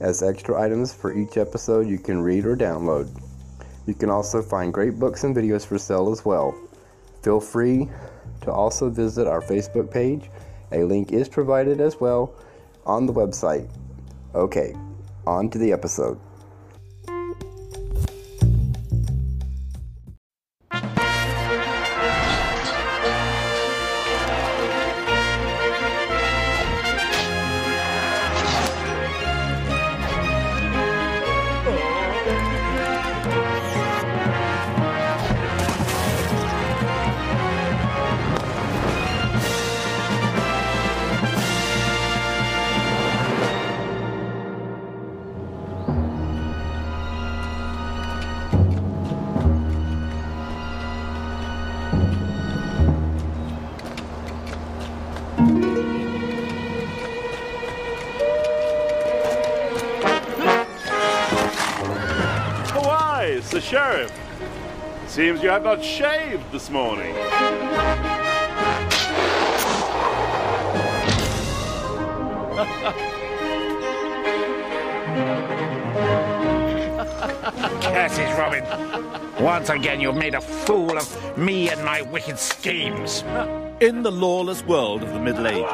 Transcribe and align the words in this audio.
as 0.00 0.22
extra 0.22 0.60
items 0.60 0.92
for 0.92 1.16
each 1.16 1.36
episode 1.36 1.86
you 1.86 1.98
can 1.98 2.20
read 2.20 2.46
or 2.46 2.56
download. 2.56 3.08
You 3.86 3.94
can 3.94 4.10
also 4.10 4.42
find 4.42 4.72
great 4.72 4.98
books 4.98 5.24
and 5.24 5.34
videos 5.34 5.66
for 5.66 5.78
sale 5.78 6.10
as 6.10 6.24
well. 6.24 6.54
Feel 7.22 7.40
free 7.40 7.88
to 8.42 8.52
also 8.52 8.88
visit 8.88 9.26
our 9.26 9.40
Facebook 9.40 9.90
page. 9.90 10.30
A 10.72 10.84
link 10.84 11.12
is 11.12 11.28
provided 11.28 11.80
as 11.80 12.00
well 12.00 12.34
on 12.86 13.06
the 13.06 13.12
website. 13.12 13.68
Okay, 14.34 14.74
on 15.26 15.50
to 15.50 15.58
the 15.58 15.72
episode. 15.72 16.18
Seems 65.10 65.42
you 65.42 65.48
have 65.48 65.64
not 65.64 65.82
shaved 65.84 66.52
this 66.52 66.70
morning. 66.70 67.12
Curses, 77.82 78.38
Robin. 78.38 78.64
Once 79.42 79.68
again, 79.68 80.00
you've 80.00 80.14
made 80.14 80.36
a 80.36 80.40
fool 80.40 80.96
of 80.96 81.36
me 81.36 81.70
and 81.70 81.84
my 81.84 82.02
wicked 82.02 82.38
schemes. 82.38 83.24
In 83.80 84.02
the 84.02 84.12
lawless 84.12 84.62
world 84.62 85.02
of 85.02 85.14
the 85.14 85.20
Middle 85.20 85.46
Ages, 85.46 85.64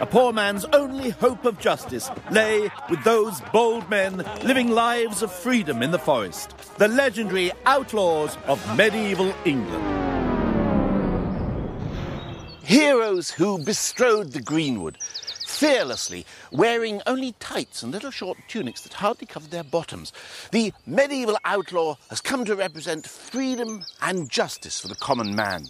a 0.00 0.08
poor 0.10 0.32
man's 0.32 0.64
only 0.72 1.10
hope 1.10 1.44
of 1.44 1.60
justice 1.60 2.10
lay 2.32 2.68
with 2.90 3.04
those 3.04 3.40
bold 3.52 3.88
men 3.88 4.24
living 4.42 4.68
lives 4.68 5.22
of 5.22 5.30
freedom 5.30 5.80
in 5.80 5.92
the 5.92 5.98
forest, 5.98 6.58
the 6.78 6.88
legendary 6.88 7.52
outlaws 7.64 8.36
of 8.48 8.76
medieval 8.76 9.32
England. 9.44 9.84
Heroes 12.64 13.30
who 13.30 13.62
bestrode 13.62 14.32
the 14.32 14.42
greenwood, 14.42 14.98
fearlessly, 15.46 16.26
wearing 16.50 17.00
only 17.06 17.30
tights 17.38 17.84
and 17.84 17.92
little 17.92 18.10
short 18.10 18.38
tunics 18.48 18.80
that 18.80 18.94
hardly 18.94 19.28
covered 19.28 19.52
their 19.52 19.62
bottoms. 19.62 20.12
The 20.50 20.72
medieval 20.84 21.38
outlaw 21.44 21.94
has 22.10 22.20
come 22.20 22.44
to 22.46 22.56
represent 22.56 23.06
freedom 23.06 23.84
and 24.00 24.28
justice 24.28 24.80
for 24.80 24.88
the 24.88 24.96
common 24.96 25.36
man. 25.36 25.66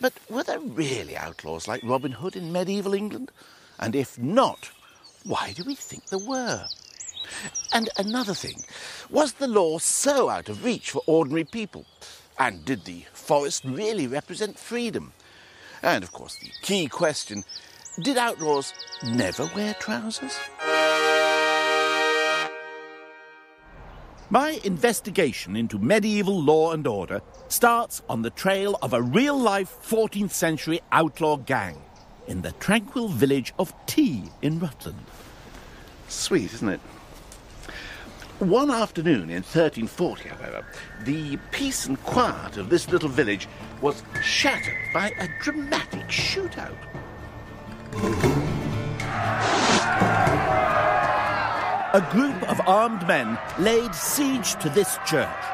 But 0.00 0.12
were 0.28 0.42
there 0.42 0.60
really 0.60 1.16
outlaws 1.16 1.66
like 1.66 1.82
Robin 1.82 2.12
Hood 2.12 2.36
in 2.36 2.52
medieval 2.52 2.94
England? 2.94 3.30
And 3.78 3.94
if 3.94 4.18
not, 4.18 4.70
why 5.24 5.52
do 5.52 5.64
we 5.64 5.74
think 5.74 6.06
there 6.06 6.18
were? 6.18 6.66
And 7.72 7.88
another 7.98 8.34
thing, 8.34 8.62
was 9.10 9.34
the 9.34 9.48
law 9.48 9.78
so 9.78 10.28
out 10.28 10.48
of 10.48 10.64
reach 10.64 10.90
for 10.90 11.02
ordinary 11.06 11.44
people? 11.44 11.84
And 12.38 12.64
did 12.64 12.84
the 12.84 13.04
forest 13.12 13.64
really 13.64 14.06
represent 14.06 14.58
freedom? 14.58 15.12
And 15.82 16.04
of 16.04 16.12
course, 16.12 16.38
the 16.38 16.50
key 16.62 16.86
question 16.88 17.44
did 18.02 18.18
outlaws 18.18 18.74
never 19.02 19.50
wear 19.54 19.74
trousers? 19.74 20.38
My 24.28 24.60
investigation 24.64 25.54
into 25.54 25.78
medieval 25.78 26.42
law 26.42 26.72
and 26.72 26.84
order 26.84 27.22
starts 27.46 28.02
on 28.08 28.22
the 28.22 28.30
trail 28.30 28.76
of 28.82 28.92
a 28.92 29.00
real 29.00 29.38
life 29.38 29.76
14th 29.84 30.32
century 30.32 30.80
outlaw 30.90 31.36
gang 31.36 31.80
in 32.26 32.42
the 32.42 32.50
tranquil 32.52 33.06
village 33.06 33.54
of 33.56 33.72
Teigh 33.86 34.24
in 34.42 34.58
Rutland. 34.58 35.04
Sweet, 36.08 36.52
isn't 36.54 36.68
it? 36.68 36.80
One 38.40 38.68
afternoon 38.68 39.30
in 39.30 39.44
1340, 39.44 40.28
however, 40.30 40.66
the 41.04 41.36
peace 41.52 41.86
and 41.86 42.02
quiet 42.02 42.56
of 42.56 42.68
this 42.68 42.90
little 42.90 43.08
village 43.08 43.46
was 43.80 44.02
shattered 44.24 44.76
by 44.92 45.12
a 45.20 45.28
dramatic 45.40 46.08
shootout. 46.08 46.74
A 51.96 52.10
group 52.12 52.42
of 52.50 52.60
armed 52.68 53.08
men 53.08 53.38
laid 53.58 53.94
siege 53.94 54.54
to 54.56 54.68
this 54.68 54.98
church. 55.06 55.44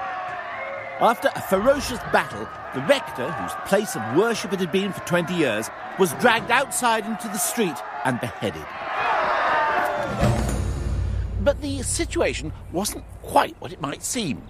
After 0.99 1.31
a 1.37 1.41
ferocious 1.41 2.01
battle, 2.13 2.49
the 2.75 2.81
rector, 2.81 3.31
whose 3.31 3.53
place 3.65 3.95
of 3.95 4.17
worship 4.17 4.53
it 4.53 4.59
had 4.59 4.73
been 4.73 4.93
for 4.93 5.07
20 5.07 5.33
years, 5.35 5.71
was 6.01 6.13
dragged 6.15 6.51
outside 6.51 7.07
into 7.07 7.29
the 7.29 7.39
street 7.39 7.77
and 8.05 8.19
beheaded. 8.19 8.67
But 11.45 11.61
the 11.61 11.81
situation 11.83 12.53
wasn't 12.73 13.05
quite 13.23 13.55
what 13.61 13.73
it 13.73 13.81
might 13.81 14.03
seem. 14.03 14.43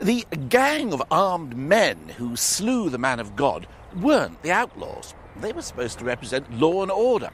The 0.00 0.26
gang 0.50 0.92
of 0.92 1.02
armed 1.10 1.56
men 1.56 2.10
who 2.18 2.36
slew 2.36 2.90
the 2.90 2.98
man 2.98 3.18
of 3.18 3.34
God 3.34 3.66
weren't 3.96 4.42
the 4.42 4.52
outlaws. 4.52 5.14
They 5.40 5.54
were 5.54 5.62
supposed 5.62 5.98
to 6.00 6.04
represent 6.04 6.52
law 6.52 6.82
and 6.82 6.90
order. 6.90 7.30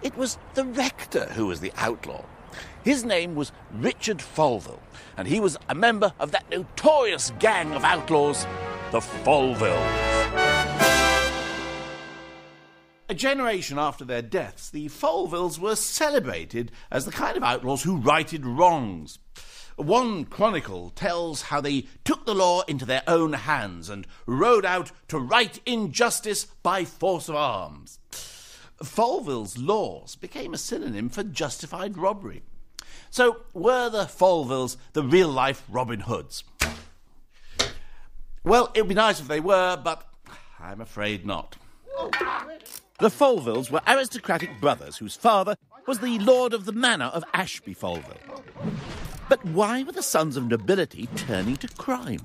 It 0.00 0.16
was 0.16 0.38
the 0.54 0.64
rector 0.64 1.26
who 1.34 1.48
was 1.48 1.60
the 1.60 1.74
outlaw. 1.76 2.24
His 2.82 3.04
name 3.04 3.34
was 3.34 3.52
Richard 3.74 4.22
Folville, 4.22 4.80
and 5.14 5.28
he 5.28 5.38
was 5.38 5.58
a 5.68 5.74
member 5.74 6.14
of 6.18 6.30
that 6.30 6.48
notorious 6.50 7.30
gang 7.38 7.72
of 7.72 7.84
outlaws, 7.84 8.46
the 8.90 9.00
Folvilles. 9.00 9.76
A 13.10 13.14
generation 13.14 13.78
after 13.78 14.04
their 14.04 14.22
deaths, 14.22 14.70
the 14.70 14.88
Folvilles 14.88 15.58
were 15.58 15.76
celebrated 15.76 16.72
as 16.90 17.04
the 17.04 17.10
kind 17.12 17.36
of 17.36 17.42
outlaws 17.42 17.82
who 17.82 17.98
righted 17.98 18.46
wrongs. 18.46 19.18
One 19.76 20.24
chronicle 20.24 20.88
tells 20.90 21.42
how 21.42 21.60
they 21.60 21.86
took 22.04 22.24
the 22.24 22.34
law 22.34 22.62
into 22.62 22.86
their 22.86 23.02
own 23.06 23.34
hands 23.34 23.90
and 23.90 24.06
rode 24.24 24.64
out 24.64 24.90
to 25.08 25.18
right 25.18 25.60
injustice 25.66 26.46
by 26.62 26.86
force 26.86 27.28
of 27.28 27.34
arms. 27.34 27.98
Folville's 28.82 29.58
laws 29.58 30.16
became 30.16 30.54
a 30.54 30.58
synonym 30.58 31.10
for 31.10 31.22
justified 31.22 31.98
robbery. 31.98 32.42
So, 33.10 33.40
were 33.52 33.90
the 33.90 34.04
Folvilles 34.04 34.76
the 34.92 35.02
real 35.02 35.28
life 35.28 35.64
Robin 35.68 36.00
Hoods? 36.00 36.44
Well, 38.44 38.70
it 38.74 38.82
would 38.82 38.88
be 38.88 38.94
nice 38.94 39.20
if 39.20 39.28
they 39.28 39.40
were, 39.40 39.76
but 39.76 40.06
I'm 40.60 40.80
afraid 40.80 41.26
not. 41.26 41.56
The 42.98 43.10
Folvilles 43.10 43.70
were 43.70 43.80
aristocratic 43.86 44.60
brothers 44.60 44.98
whose 44.98 45.16
father, 45.16 45.56
was 45.86 45.98
the 45.98 46.18
lord 46.20 46.54
of 46.54 46.66
the 46.66 46.72
manor 46.72 47.06
of 47.06 47.24
Ashby 47.34 47.74
Folville. 47.74 48.44
But 49.28 49.44
why 49.44 49.82
were 49.82 49.92
the 49.92 50.02
sons 50.02 50.36
of 50.36 50.46
nobility 50.46 51.08
turning 51.16 51.56
to 51.56 51.68
crime? 51.68 52.20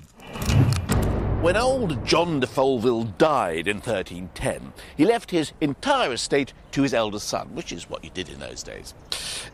When 1.46 1.56
old 1.56 2.04
John 2.04 2.40
de 2.40 2.46
Folville 2.48 3.04
died 3.04 3.68
in 3.68 3.76
1310, 3.76 4.72
he 4.96 5.04
left 5.04 5.30
his 5.30 5.52
entire 5.60 6.12
estate 6.12 6.52
to 6.72 6.82
his 6.82 6.92
eldest 6.92 7.28
son, 7.28 7.54
which 7.54 7.70
is 7.70 7.88
what 7.88 8.02
you 8.02 8.10
did 8.10 8.28
in 8.28 8.40
those 8.40 8.64
days. 8.64 8.94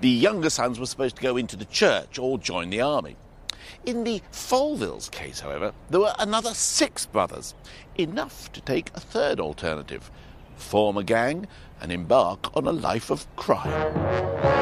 The 0.00 0.08
younger 0.08 0.48
sons 0.48 0.80
were 0.80 0.86
supposed 0.86 1.16
to 1.16 1.22
go 1.22 1.36
into 1.36 1.54
the 1.54 1.66
church 1.66 2.18
or 2.18 2.38
join 2.38 2.70
the 2.70 2.80
army. 2.80 3.16
In 3.84 4.04
the 4.04 4.22
Folvilles 4.32 5.10
case, 5.10 5.40
however, 5.40 5.74
there 5.90 6.00
were 6.00 6.14
another 6.18 6.54
six 6.54 7.04
brothers, 7.04 7.54
enough 7.98 8.50
to 8.52 8.62
take 8.62 8.90
a 8.94 9.00
third 9.00 9.38
alternative 9.38 10.10
form 10.56 10.96
a 10.96 11.04
gang 11.04 11.46
and 11.82 11.92
embark 11.92 12.56
on 12.56 12.66
a 12.66 12.72
life 12.72 13.10
of 13.10 13.26
crime. 13.36 14.61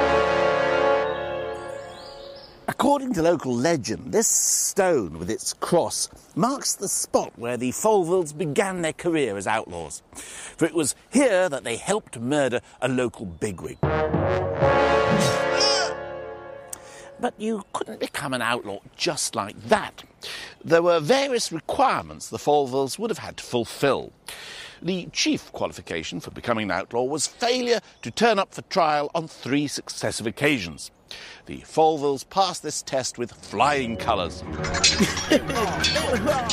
According 2.71 3.15
to 3.15 3.23
local 3.23 3.53
legend, 3.53 4.13
this 4.13 4.29
stone 4.29 5.19
with 5.19 5.29
its 5.29 5.55
cross 5.55 6.09
marks 6.37 6.77
the 6.77 6.87
spot 6.87 7.33
where 7.37 7.57
the 7.57 7.73
Folvilles 7.73 8.33
began 8.33 8.83
their 8.83 8.93
career 8.93 9.37
as 9.37 9.49
outlaws. 9.49 10.05
For 10.57 10.67
it 10.67 10.73
was 10.73 10.95
here 11.11 11.49
that 11.49 11.65
they 11.65 11.75
helped 11.75 12.21
murder 12.21 12.61
a 12.81 12.87
local 12.87 13.27
bigwig. 13.27 13.77
But 17.19 17.35
you 17.39 17.65
couldn't 17.73 17.99
become 17.99 18.35
an 18.35 18.41
outlaw 18.41 18.79
just 18.97 19.35
like 19.35 19.61
that. 19.63 20.05
There 20.65 20.81
were 20.81 21.01
various 21.01 21.51
requirements 21.51 22.29
the 22.29 22.39
Folvilles 22.39 23.01
would 23.01 23.11
have 23.11 23.19
had 23.19 23.39
to 23.39 23.43
fulfill. 23.43 24.13
The 24.83 25.07
chief 25.13 25.53
qualification 25.53 26.21
for 26.21 26.31
becoming 26.31 26.65
an 26.65 26.71
outlaw 26.71 27.05
was 27.05 27.27
failure 27.27 27.81
to 28.01 28.11
turn 28.11 28.39
up 28.39 28.55
for 28.55 28.63
trial 28.63 29.11
on 29.15 29.29
three 29.29 29.67
successive 29.67 30.27
occasions. 30.27 30.91
The 31.45 31.59
Folvilles 31.59 32.25
passed 32.31 32.63
this 32.63 32.81
test 32.81 33.19
with 33.19 33.33
flying 33.33 33.97
colours. 33.97 34.43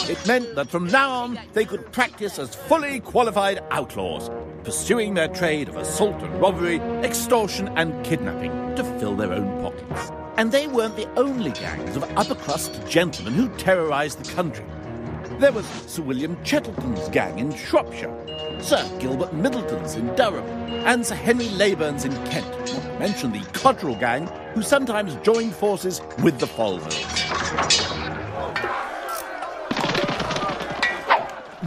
It 0.10 0.26
meant 0.28 0.56
that 0.56 0.70
from 0.70 0.88
now 0.88 1.12
on 1.12 1.40
they 1.54 1.66
could 1.66 1.92
practice 1.92 2.40
as 2.40 2.56
fully 2.56 3.00
qualified 3.00 3.60
outlaws, 3.72 4.30
pursuing 4.64 5.14
their 5.14 5.28
trade 5.28 5.70
of 5.70 5.76
assault 5.76 6.22
and 6.22 6.42
robbery, 6.42 6.80
extortion 7.04 7.68
and 7.78 8.06
kidnapping 8.06 8.52
to 8.76 8.84
fill 9.00 9.16
their 9.16 9.34
own 9.34 9.62
pockets. 9.62 10.12
And 10.38 10.52
they 10.52 10.68
weren't 10.68 10.96
the 10.96 11.10
only 11.16 11.52
gangs 11.52 11.96
of 11.96 12.04
upper 12.18 12.36
crust 12.36 12.80
gentlemen 12.88 13.34
who 13.34 13.50
terrorised 13.58 14.24
the 14.24 14.34
country. 14.34 14.66
There 15.40 15.52
was 15.52 15.68
Sir 15.86 16.02
William 16.02 16.36
Chettleton's 16.44 17.10
gang 17.10 17.38
in 17.38 17.54
Shropshire, 17.56 18.12
Sir 18.60 18.84
Gilbert 19.00 19.34
Middleton's 19.34 19.94
in 19.94 20.08
Durham, 20.16 20.44
and 20.84 21.06
Sir 21.06 21.14
Henry 21.14 21.50
Leyburn's 21.50 22.06
in 22.06 22.14
Kent, 22.26 22.50
not 22.50 22.68
to 22.70 23.00
mention 23.00 23.32
the 23.32 23.42
Cotterell 23.54 24.00
gang, 24.00 24.26
who 24.56 24.64
sometimes 24.64 25.14
joined 25.18 25.54
forces 25.54 26.02
with 26.24 26.40
the 26.40 26.48
Folvilles. 26.48 27.06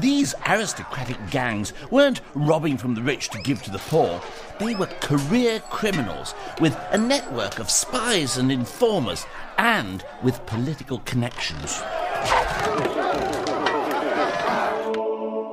These 0.01 0.35
aristocratic 0.49 1.19
gangs 1.31 1.73
weren't 1.93 2.23
robbing 2.35 2.77
from 2.77 2.97
the 2.97 3.03
rich 3.03 3.29
to 3.29 3.39
give 3.43 3.63
to 3.63 3.71
the 3.71 3.79
poor. 3.79 4.21
They 4.59 4.75
were 4.75 4.87
career 4.87 5.61
criminals 5.71 6.35
with 6.61 6.77
a 6.91 6.99
network 6.99 7.61
of 7.61 7.71
spies 7.71 8.37
and 8.37 8.51
informers 8.51 9.27
and 9.59 10.05
with 10.25 10.45
political 10.47 10.99
connections. 11.01 11.81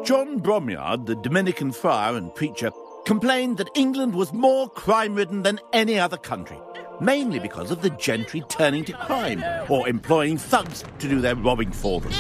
John 0.08 0.40
Bromyard, 0.40 1.06
the 1.06 1.16
Dominican 1.16 1.74
friar 1.74 2.16
and 2.16 2.34
preacher, 2.34 2.72
complained 3.06 3.58
that 3.58 3.70
England 3.76 4.16
was 4.16 4.32
more 4.32 4.70
crime 4.70 5.16
ridden 5.16 5.44
than 5.44 5.60
any 5.74 6.00
other 6.00 6.16
country, 6.16 6.58
mainly 7.02 7.40
because 7.40 7.72
of 7.72 7.82
the 7.82 7.90
gentry 7.90 8.42
turning 8.48 8.86
to 8.86 8.94
crime 8.94 9.44
or 9.68 9.86
employing 9.90 10.38
thugs 10.38 10.86
to 11.00 11.10
do 11.10 11.20
their 11.20 11.36
robbing 11.36 11.74
for 11.74 12.00
them. 12.00 12.14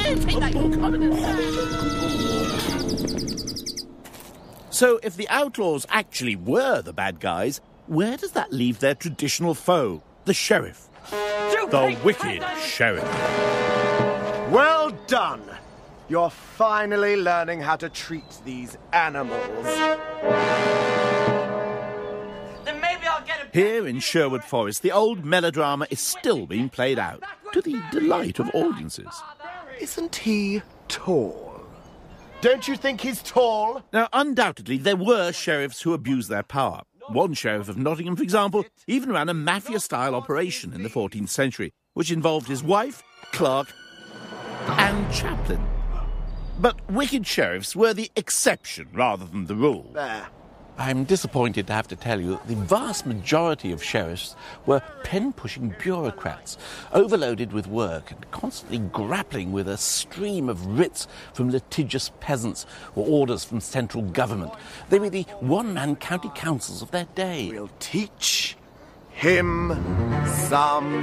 So, 4.69 4.99
if 5.01 5.15
the 5.15 5.29
outlaws 5.29 5.85
actually 5.87 6.35
were 6.35 6.81
the 6.81 6.91
bad 6.91 7.21
guys, 7.21 7.61
where 7.85 8.17
does 8.17 8.33
that 8.33 8.51
leave 8.51 8.79
their 8.79 8.95
traditional 8.95 9.53
foe, 9.53 10.03
the 10.25 10.33
sheriff? 10.33 10.89
The 11.09 11.97
wicked 12.03 12.43
sheriff. 12.59 13.05
Well 14.51 14.91
done! 15.07 15.41
You're 16.09 16.29
finally 16.29 17.17
learning 17.17 17.59
how 17.59 17.75
to 17.75 17.89
treat 17.89 18.39
these 18.45 18.77
animals. 18.93 19.65
Then 22.63 22.79
maybe 22.79 23.05
I'll 23.05 23.25
get 23.25 23.45
a. 23.45 23.49
Here 23.51 23.85
in 23.85 23.99
Sherwood 23.99 24.45
Forest, 24.45 24.83
the 24.83 24.93
old 24.93 25.25
melodrama 25.25 25.85
is 25.89 25.99
still 25.99 26.45
being 26.45 26.69
played 26.69 26.97
out, 26.97 27.23
to 27.51 27.61
the 27.61 27.81
delight 27.91 28.39
of 28.39 28.49
audiences. 28.53 29.21
Isn't 29.81 30.15
he 30.15 30.61
tall? 30.87 31.61
Don't 32.39 32.69
you 32.69 32.77
think 32.77 33.01
he's 33.01 33.21
tall? 33.21 33.83
Now, 33.91 34.07
undoubtedly, 34.13 34.77
there 34.77 34.95
were 34.95 35.33
sheriffs 35.33 35.81
who 35.81 35.93
abused 35.93 36.29
their 36.29 36.43
power. 36.43 36.83
One 37.09 37.33
sheriff 37.33 37.67
of 37.67 37.77
Nottingham, 37.77 38.15
for 38.15 38.23
example, 38.23 38.65
even 38.85 39.11
ran 39.11 39.27
a 39.27 39.33
mafia 39.33 39.81
style 39.81 40.15
operation 40.15 40.71
in 40.73 40.83
the 40.83 40.89
14th 40.89 41.29
century, 41.29 41.73
which 41.95 42.11
involved 42.11 42.47
his 42.47 42.63
wife, 42.63 43.03
clerk, 43.33 43.67
and 44.67 45.13
chaplain. 45.13 45.59
But 46.59 46.75
wicked 46.89 47.27
sheriffs 47.27 47.75
were 47.75 47.93
the 47.93 48.11
exception 48.15 48.87
rather 48.91 49.25
than 49.25 49.45
the 49.45 49.55
rule. 49.55 49.91
There. 49.93 50.27
I'm 50.79 51.05
disappointed 51.05 51.67
to 51.67 51.73
have 51.73 51.87
to 51.87 51.95
tell 51.95 52.21
you 52.21 52.31
that 52.31 52.47
the 52.47 52.55
vast 52.55 53.05
majority 53.07 53.71
of 53.71 53.83
sheriffs 53.83 54.35
were 54.67 54.81
pen 55.03 55.33
pushing 55.33 55.75
bureaucrats, 55.79 56.57
overloaded 56.93 57.51
with 57.51 57.65
work 57.67 58.11
and 58.11 58.29
constantly 58.29 58.77
grappling 58.77 59.51
with 59.51 59.67
a 59.67 59.77
stream 59.77 60.49
of 60.49 60.65
writs 60.65 61.07
from 61.33 61.49
litigious 61.49 62.11
peasants 62.19 62.67
or 62.95 63.07
orders 63.07 63.43
from 63.43 63.59
central 63.59 64.03
government. 64.03 64.53
They 64.89 64.99
were 64.99 65.09
the 65.09 65.23
one 65.39 65.73
man 65.73 65.95
county 65.95 66.29
councils 66.35 66.83
of 66.83 66.91
their 66.91 67.07
day. 67.15 67.49
We'll 67.51 67.71
teach 67.79 68.55
him 69.09 69.73
some 70.47 71.01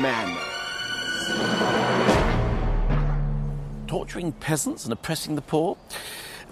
manners. 0.00 0.48
Torturing 3.88 4.32
peasants 4.32 4.84
and 4.84 4.92
oppressing 4.92 5.34
the 5.34 5.42
poor. 5.42 5.76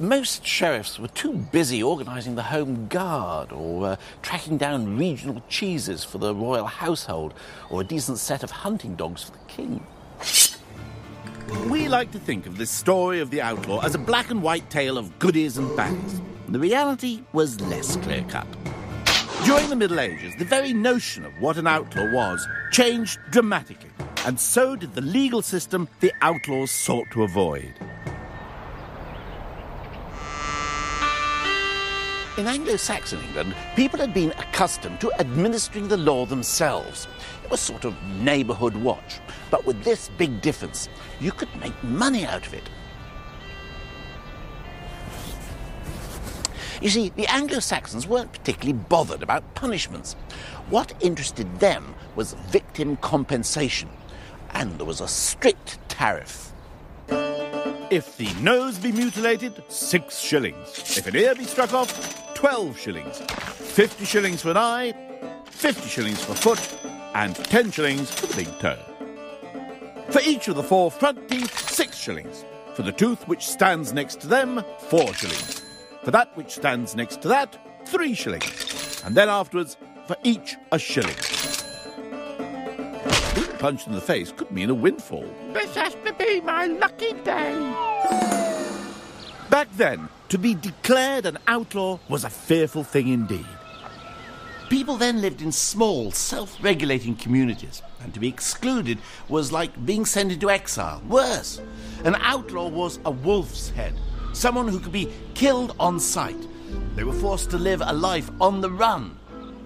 Most 0.00 0.44
sheriffs 0.44 0.99
were 0.99 1.09
too 1.09 1.33
busy 1.33 1.83
organising 1.83 2.35
the 2.35 2.43
Home 2.43 2.88
Guard 2.88 3.53
or 3.53 3.87
uh, 3.87 3.97
tracking 4.22 4.56
down 4.56 4.99
regional 4.99 5.43
cheeses 5.49 6.03
for 6.03 6.19
the 6.19 6.34
royal 6.34 6.67
household 6.67 7.34
or 7.70 7.82
a 7.82 7.84
decent 7.84 8.19
set 8.19 8.43
of 8.43 8.51
hunting 8.51 8.94
dogs 8.94 9.22
for 9.22 9.32
the 9.32 9.44
king. 9.46 9.87
We 11.69 11.89
like 11.89 12.10
to 12.13 12.19
think 12.19 12.46
of 12.46 12.58
this 12.58 12.70
story 12.70 13.20
of 13.20 13.31
the 13.31 13.41
outlaw 13.41 13.81
as 13.84 13.94
a 13.94 13.99
black 13.99 14.31
and 14.31 14.43
white 14.43 14.69
tale 14.69 14.99
of 14.99 15.19
goodies 15.19 15.58
and 15.58 15.75
bads. 15.77 16.20
The 16.49 16.58
reality 16.58 17.22
was 17.32 17.60
less 17.60 17.96
clear 17.96 18.25
cut. 18.29 18.46
During 19.44 19.69
the 19.69 19.77
Middle 19.77 20.01
Ages, 20.01 20.34
the 20.39 20.44
very 20.44 20.72
notion 20.72 21.25
of 21.25 21.32
what 21.41 21.56
an 21.56 21.67
outlaw 21.67 22.10
was 22.13 22.46
changed 22.72 23.19
dramatically, 23.31 23.91
and 24.27 24.39
so 24.41 24.75
did 24.75 24.93
the 24.93 25.01
legal 25.01 25.41
system 25.41 25.89
the 26.01 26.13
outlaws 26.21 26.73
sought 26.73 27.09
to 27.13 27.23
avoid. 27.23 27.73
In 32.37 32.47
Anglo 32.47 32.77
Saxon 32.77 33.21
England, 33.21 33.55
people 33.77 33.99
had 33.99 34.13
been 34.13 34.33
accustomed 34.33 35.01
to 35.01 35.13
administering 35.21 35.89
the 35.89 35.97
law 35.97 36.27
themselves. 36.27 37.06
It 37.45 37.51
was 37.51 37.61
sort 37.61 37.87
of 37.87 37.95
neighbourhood 38.21 38.77
watch. 38.77 39.21
But 39.51 39.65
with 39.65 39.83
this 39.85 40.11
big 40.19 40.43
difference, 40.43 40.89
you 41.19 41.31
could 41.31 41.49
make 41.61 41.83
money 41.85 42.27
out 42.27 42.47
of 42.47 42.53
it. 42.53 42.69
You 46.83 46.91
see, 46.91 47.09
the 47.11 47.27
Anglo 47.29 47.61
Saxons 47.61 48.06
weren't 48.06 48.33
particularly 48.33 48.79
bothered 48.89 49.23
about 49.23 49.55
punishments. 49.55 50.15
What 50.69 50.93
interested 51.01 51.59
them 51.59 51.95
was 52.17 52.35
victim 52.51 52.97
compensation, 52.99 53.89
and 54.56 54.79
there 54.79 54.86
was 54.86 55.03
a 55.03 55.08
strict 55.08 55.79
tariff. 55.89 56.51
If 57.91 58.17
the 58.17 58.32
nose 58.41 58.79
be 58.79 58.91
mutilated, 58.91 59.63
six 59.69 60.19
shillings. 60.19 60.96
If 60.96 61.06
an 61.06 61.15
ear 61.15 61.34
be 61.34 61.44
struck 61.44 61.75
off, 61.75 62.34
twelve 62.34 62.79
shillings. 62.79 63.20
Fifty 63.20 64.06
shillings 64.06 64.41
for 64.41 64.53
an 64.53 64.56
eye, 64.56 64.94
fifty 65.44 65.89
shillings 65.89 66.25
for 66.25 66.32
a 66.32 66.36
foot, 66.36 66.79
and 67.15 67.36
ten 67.36 67.70
shillings 67.70 68.10
for 68.10 68.27
the 68.29 68.36
big 68.36 68.58
toe. 68.58 68.79
For 70.10 70.22
each 70.22 70.48
of 70.48 70.56
the 70.56 70.63
four 70.63 70.91
front 70.91 71.29
teeth, 71.29 71.70
six 71.70 71.96
shillings. 71.96 72.44
For 72.75 72.82
the 72.82 72.93
tooth 72.93 73.29
which 73.29 73.46
stands 73.46 73.93
next 73.93 74.20
to 74.22 74.27
them, 74.27 74.65
four 74.89 75.13
shillings. 75.13 75.63
For 76.03 76.10
that 76.13 76.34
which 76.34 76.53
stands 76.53 76.96
next 76.96 77.20
to 77.22 77.29
that, 77.29 77.58
three 77.86 78.15
shillings. 78.15 79.03
And 79.05 79.15
then 79.15 79.29
afterwards, 79.29 79.77
for 80.06 80.17
each 80.25 80.56
a 80.72 80.79
shilling. 80.79 81.15
Being 83.67 83.79
punched 83.79 83.89
in 83.89 83.94
the 83.94 84.01
face 84.01 84.31
could 84.31 84.53
mean 84.53 84.70
a 84.70 84.75
windfall. 84.75 85.29
This 85.53 85.75
has 85.75 85.96
to 86.05 86.13
be 86.13 86.41
my 86.41 86.67
lucky 86.67 87.15
day. 87.25 87.53
Back 89.51 89.67
then, 89.73 90.08
to 90.29 90.39
be 90.39 90.55
declared 90.55 91.27
an 91.27 91.39
outlaw 91.49 91.99
was 92.08 92.23
a 92.23 92.31
fearful 92.31 92.85
thing 92.85 93.08
indeed. 93.08 93.49
People 94.69 94.96
then 94.96 95.20
lived 95.20 95.43
in 95.43 95.51
small, 95.51 96.13
self 96.13 96.56
regulating 96.63 97.17
communities, 97.17 97.82
and 98.01 98.15
to 98.15 98.20
be 98.20 98.29
excluded 98.29 98.99
was 99.29 99.51
like 99.51 99.85
being 99.85 100.05
sent 100.05 100.31
into 100.31 100.49
exile. 100.49 101.03
Worse, 101.08 101.61
an 102.05 102.15
outlaw 102.20 102.69
was 102.69 103.01
a 103.05 103.11
wolf's 103.11 103.70
head, 103.70 103.94
someone 104.32 104.69
who 104.69 104.79
could 104.79 104.93
be 104.93 105.11
killed 105.35 105.75
on 105.81 105.99
sight. 105.99 106.46
They 106.94 107.03
were 107.03 107.20
forced 107.20 107.51
to 107.51 107.58
live 107.58 107.82
a 107.85 107.93
life 107.93 108.31
on 108.41 108.61
the 108.61 108.70
run, 108.70 109.19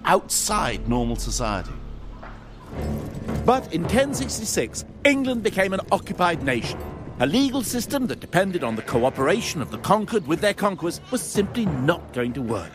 outside 0.05 0.89
normal 0.89 1.17
society. 1.17 1.73
But 3.45 3.73
in 3.73 3.81
1066, 3.81 4.85
England 5.03 5.41
became 5.41 5.73
an 5.73 5.81
occupied 5.91 6.43
nation. 6.43 6.79
A 7.19 7.25
legal 7.25 7.63
system 7.63 8.05
that 8.07 8.19
depended 8.19 8.63
on 8.63 8.75
the 8.75 8.83
cooperation 8.83 9.63
of 9.63 9.71
the 9.71 9.79
conquered 9.79 10.27
with 10.27 10.41
their 10.41 10.53
conquerors 10.53 11.01
was 11.09 11.21
simply 11.21 11.65
not 11.65 12.13
going 12.13 12.33
to 12.33 12.41
work. 12.41 12.71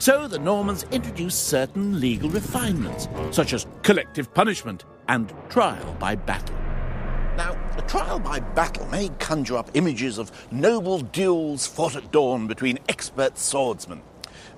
So 0.00 0.26
the 0.26 0.38
Normans 0.38 0.84
introduced 0.90 1.46
certain 1.46 2.00
legal 2.00 2.28
refinements, 2.28 3.08
such 3.30 3.52
as 3.52 3.68
collective 3.82 4.34
punishment 4.34 4.84
and 5.06 5.32
trial 5.48 5.94
by 6.00 6.16
battle. 6.16 6.56
Now, 7.36 7.56
a 7.76 7.82
trial 7.82 8.18
by 8.18 8.40
battle 8.40 8.86
may 8.86 9.10
conjure 9.20 9.58
up 9.58 9.70
images 9.74 10.18
of 10.18 10.32
noble 10.50 11.00
duels 11.00 11.68
fought 11.68 11.94
at 11.94 12.10
dawn 12.10 12.48
between 12.48 12.80
expert 12.88 13.38
swordsmen, 13.38 14.02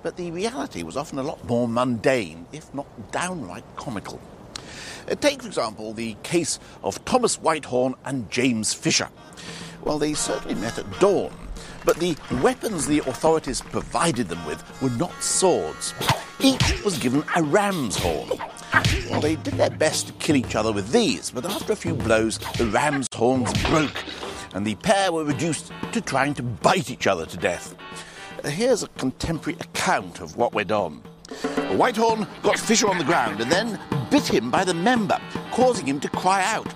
but 0.01 0.17
the 0.17 0.31
reality 0.31 0.81
was 0.81 0.97
often 0.97 1.19
a 1.19 1.23
lot 1.23 1.47
more 1.47 1.67
mundane, 1.67 2.47
if 2.51 2.73
not 2.73 3.11
downright 3.11 3.65
comical. 3.75 4.19
Uh, 5.09 5.15
Take, 5.15 5.41
for 5.41 5.47
example, 5.47 5.93
the 5.93 6.15
case 6.23 6.59
of 6.83 7.03
Thomas 7.05 7.35
Whitehorn 7.35 7.95
and 8.05 8.29
James 8.29 8.73
Fisher. 8.73 9.09
Well, 9.83 9.99
they 9.99 10.13
certainly 10.13 10.55
met 10.55 10.77
at 10.77 10.99
dawn, 10.99 11.31
but 11.85 11.97
the 11.97 12.15
weapons 12.41 12.87
the 12.87 12.99
authorities 12.99 13.61
provided 13.61 14.29
them 14.29 14.45
with 14.45 14.63
were 14.81 14.89
not 14.91 15.11
swords. 15.21 15.93
Each 16.39 16.83
was 16.83 16.97
given 16.97 17.23
a 17.35 17.43
ram's 17.43 17.97
horn. 17.97 18.31
Well, 19.09 19.21
they 19.21 19.35
did 19.35 19.53
their 19.55 19.69
best 19.69 20.07
to 20.07 20.13
kill 20.13 20.35
each 20.35 20.55
other 20.55 20.71
with 20.71 20.91
these, 20.91 21.31
but 21.31 21.45
after 21.45 21.73
a 21.73 21.75
few 21.75 21.93
blows, 21.95 22.37
the 22.57 22.65
ram's 22.67 23.07
horns 23.13 23.51
broke, 23.65 24.03
and 24.55 24.65
the 24.65 24.75
pair 24.75 25.11
were 25.11 25.23
reduced 25.25 25.71
to 25.91 26.01
trying 26.01 26.33
to 26.35 26.43
bite 26.43 26.89
each 26.89 27.07
other 27.07 27.25
to 27.25 27.37
death. 27.37 27.75
Uh, 28.43 28.49
Here's 28.49 28.83
a 28.83 28.87
contemporary 28.89 29.57
account 29.59 30.21
of 30.21 30.37
what 30.37 30.53
went 30.53 30.71
on. 30.71 31.01
Whitehorn 31.77 32.27
got 32.41 32.59
Fisher 32.59 32.87
on 32.89 32.97
the 32.97 33.03
ground 33.03 33.41
and 33.41 33.51
then 33.51 33.79
bit 34.13 34.27
him 34.27 34.51
by 34.51 34.63
the 34.63 34.75
member, 34.75 35.19
causing 35.49 35.87
him 35.87 35.99
to 35.99 36.07
cry 36.07 36.43
out. 36.43 36.71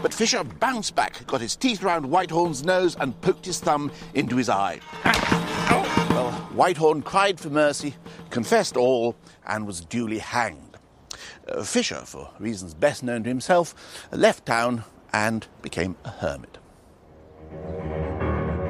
But 0.00 0.14
Fisher 0.14 0.44
bounced 0.44 0.94
back, 0.94 1.26
got 1.26 1.40
his 1.40 1.56
teeth 1.56 1.82
round 1.82 2.08
Whitehorn's 2.08 2.64
nose, 2.64 2.96
and 3.00 3.20
poked 3.20 3.44
his 3.44 3.58
thumb 3.58 3.90
into 4.14 4.36
his 4.36 4.48
eye. 4.48 4.78
Well, 5.04 6.30
Whitehorn 6.52 7.02
cried 7.02 7.40
for 7.40 7.50
mercy, 7.50 7.96
confessed 8.30 8.76
all, 8.76 9.16
and 9.44 9.66
was 9.66 9.80
duly 9.80 10.18
hanged. 10.20 10.76
Uh, 11.48 11.64
Fisher, 11.64 12.02
for 12.04 12.30
reasons 12.38 12.74
best 12.74 13.02
known 13.02 13.24
to 13.24 13.28
himself, 13.28 13.74
left 14.12 14.46
town 14.46 14.84
and 15.12 15.48
became 15.62 15.96
a 16.04 16.10
hermit. 16.10 16.58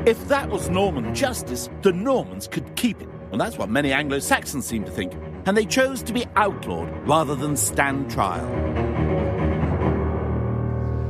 If 0.08 0.28
that 0.28 0.48
was 0.48 0.70
Norman 0.70 1.14
justice, 1.14 1.68
the 1.82 1.92
Normans 1.92 2.48
could 2.48 2.74
keep 2.74 3.02
it. 3.02 3.08
And 3.32 3.40
that's 3.40 3.58
what 3.58 3.68
many 3.68 3.92
Anglo 3.92 4.18
Saxons 4.18 4.64
seem 4.64 4.84
to 4.84 4.90
think. 4.90 5.12
And 5.46 5.56
they 5.56 5.66
chose 5.66 6.02
to 6.04 6.12
be 6.12 6.26
outlawed 6.36 6.90
rather 7.06 7.34
than 7.34 7.56
stand 7.56 8.10
trial. 8.10 8.48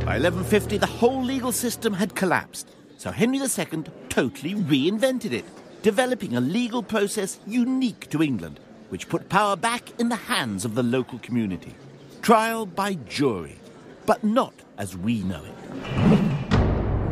By 0.05 0.19
1150, 0.19 0.79
the 0.79 0.87
whole 0.87 1.23
legal 1.23 1.51
system 1.51 1.95
had 1.95 2.15
collapsed. 2.15 2.69
So 2.99 3.11
Henry 3.11 3.39
II 3.39 3.85
totally 4.09 4.55
reinvented 4.55 5.33
it, 5.33 5.45
developing 5.83 6.37
a 6.37 6.41
legal 6.41 6.83
process 6.83 7.39
unique 7.47 8.11
to 8.11 8.23
England, 8.23 8.61
which 8.91 9.09
put 9.09 9.29
power 9.29 9.57
back 9.57 9.99
in 9.99 10.09
the 10.11 10.17
hands 10.17 10.65
of 10.65 10.75
the 10.75 10.83
local 10.83 11.19
community. 11.21 11.75
Trial 12.23 12.67
by 12.67 12.95
jury, 13.09 13.57
but 14.05 14.23
not 14.23 14.55
as 14.79 14.97
we 14.97 15.23
know 15.23 15.43
it. 15.45 15.55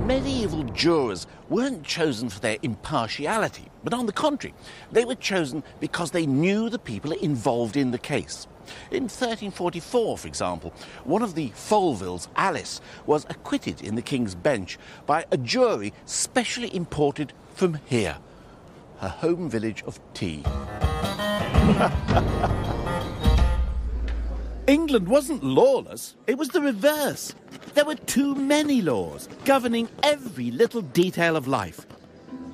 Medieval 0.06 0.64
jurors 0.64 1.26
weren't 1.48 1.84
chosen 1.84 2.28
for 2.28 2.40
their 2.40 2.58
impartiality, 2.62 3.71
but 3.84 3.94
on 3.94 4.06
the 4.06 4.12
contrary, 4.12 4.54
they 4.90 5.04
were 5.04 5.14
chosen 5.14 5.62
because 5.80 6.10
they 6.10 6.26
knew 6.26 6.68
the 6.68 6.78
people 6.78 7.12
involved 7.12 7.76
in 7.76 7.90
the 7.90 7.98
case. 7.98 8.46
In 8.90 9.04
1344, 9.04 10.18
for 10.18 10.28
example, 10.28 10.72
one 11.04 11.22
of 11.22 11.34
the 11.34 11.50
Folvilles, 11.50 12.28
Alice, 12.36 12.80
was 13.06 13.26
acquitted 13.28 13.82
in 13.82 13.94
the 13.94 14.02
King's 14.02 14.34
Bench 14.34 14.78
by 15.06 15.24
a 15.30 15.36
jury 15.36 15.92
specially 16.06 16.74
imported 16.74 17.32
from 17.54 17.78
here, 17.86 18.18
her 18.98 19.08
home 19.08 19.50
village 19.50 19.82
of 19.84 20.00
Teigh. 20.14 20.44
England 24.68 25.08
wasn't 25.08 25.42
lawless, 25.42 26.14
it 26.26 26.38
was 26.38 26.48
the 26.48 26.60
reverse. 26.60 27.34
There 27.74 27.84
were 27.84 27.96
too 27.96 28.34
many 28.34 28.80
laws 28.80 29.28
governing 29.44 29.88
every 30.02 30.50
little 30.50 30.82
detail 30.82 31.36
of 31.36 31.48
life. 31.48 31.84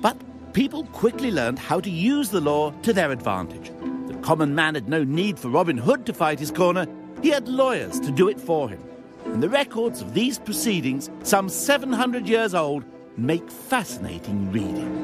But 0.01 0.17
people 0.53 0.83
quickly 0.85 1.31
learned 1.31 1.59
how 1.59 1.79
to 1.79 1.89
use 1.89 2.29
the 2.29 2.41
law 2.41 2.71
to 2.81 2.93
their 2.93 3.11
advantage. 3.11 3.71
The 4.07 4.17
common 4.21 4.55
man 4.55 4.75
had 4.75 4.89
no 4.89 5.03
need 5.03 5.37
for 5.39 5.49
Robin 5.49 5.77
Hood 5.77 6.05
to 6.05 6.13
fight 6.13 6.39
his 6.39 6.51
corner, 6.51 6.87
he 7.21 7.29
had 7.29 7.47
lawyers 7.47 7.99
to 7.99 8.11
do 8.11 8.29
it 8.29 8.39
for 8.39 8.69
him. 8.69 8.81
And 9.25 9.43
the 9.43 9.49
records 9.49 10.01
of 10.01 10.13
these 10.13 10.39
proceedings, 10.39 11.09
some 11.23 11.49
700 11.49 12.27
years 12.27 12.53
old, 12.53 12.83
make 13.17 13.49
fascinating 13.49 14.51
reading. 14.51 14.95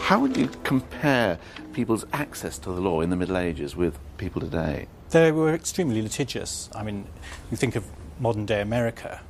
How 0.00 0.20
would 0.20 0.36
you 0.36 0.48
compare 0.64 1.38
people's 1.72 2.04
access 2.12 2.58
to 2.58 2.72
the 2.72 2.80
law 2.80 3.00
in 3.00 3.10
the 3.10 3.16
Middle 3.16 3.36
Ages 3.36 3.76
with 3.76 3.98
people 4.16 4.40
today? 4.40 4.86
They 5.10 5.30
were 5.32 5.54
extremely 5.54 6.00
litigious. 6.02 6.70
I 6.74 6.82
mean, 6.82 7.06
you 7.50 7.56
think 7.56 7.76
of 7.76 7.84
modern 8.18 8.46
day 8.46 8.60
America, 8.60 9.20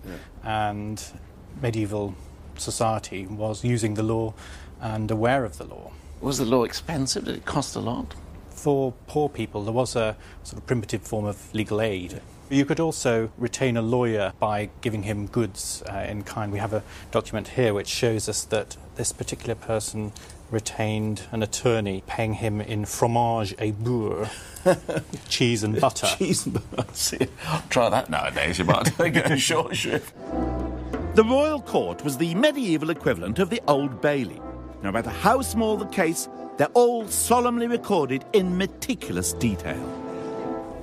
and 0.45 1.03
medieval 1.61 2.15
society 2.61 3.27
was 3.27 3.65
using 3.65 3.95
the 3.95 4.03
law 4.03 4.35
and 4.81 5.11
aware 5.11 5.45
of 5.45 5.59
the 5.59 5.65
law. 5.65 5.93
Was 6.21 6.39
the 6.39 6.45
law 6.45 6.65
expensive? 6.65 7.25
Did 7.25 7.37
it 7.37 7.45
cost 7.45 7.77
a 7.77 7.81
lot? 7.81 8.15
For 8.51 8.93
poor 9.07 9.29
people, 9.29 9.65
there 9.65 9.73
was 9.73 9.97
a 9.97 10.17
sort 10.43 10.61
of 10.61 10.67
primitive 10.67 11.03
form 11.03 11.27
of 11.27 11.53
legal 11.55 11.81
aid. 11.81 12.21
You 12.49 12.65
could 12.65 12.79
also 12.79 13.31
retain 13.37 13.77
a 13.77 13.83
lawyer 13.83 14.33
by 14.39 14.71
giving 14.81 15.03
him 15.03 15.27
goods 15.27 15.83
uh, 15.93 16.07
in 16.09 16.23
kind. 16.23 16.53
We 16.53 16.59
have 16.59 16.73
a 16.73 16.83
document 17.11 17.49
here 17.49 17.75
which 17.75 17.89
shows 17.89 18.29
us 18.29 18.45
that 18.45 18.77
this 18.95 19.13
particular 19.13 19.57
person 19.57 20.13
retained 20.51 21.23
an 21.33 21.43
attorney 21.43 22.05
paying 22.07 22.35
him 22.35 22.61
in 22.61 22.85
fromage 22.85 23.55
et 23.59 23.83
beurre, 23.83 24.31
cheese 25.29 25.65
and 25.65 25.81
butter. 25.81 26.07
Cheese 26.07 26.47
and 26.47 26.71
butter. 26.71 27.27
Try 27.69 27.89
that 27.89 28.11
nowadays, 28.11 28.59
you 28.59 28.65
might 28.65 28.97
get 28.99 29.31
a 29.31 29.37
short 29.37 29.75
shrift. 29.75 30.15
The 31.17 31.25
royal 31.25 31.63
court 31.63 32.05
was 32.05 32.19
the 32.19 32.35
medieval 32.35 32.91
equivalent 32.91 33.39
of 33.39 33.49
the 33.49 33.63
Old 33.69 34.03
Bailey. 34.03 34.39
No 34.83 34.93
matter 34.93 35.09
how 35.09 35.41
small 35.41 35.79
the 35.79 35.87
case, 35.87 36.29
they're 36.59 36.67
all 36.75 37.09
solemnly 37.09 37.67
recorded 37.67 38.27
in 38.35 38.59
meticulous 38.59 39.33
detail. 39.33 39.83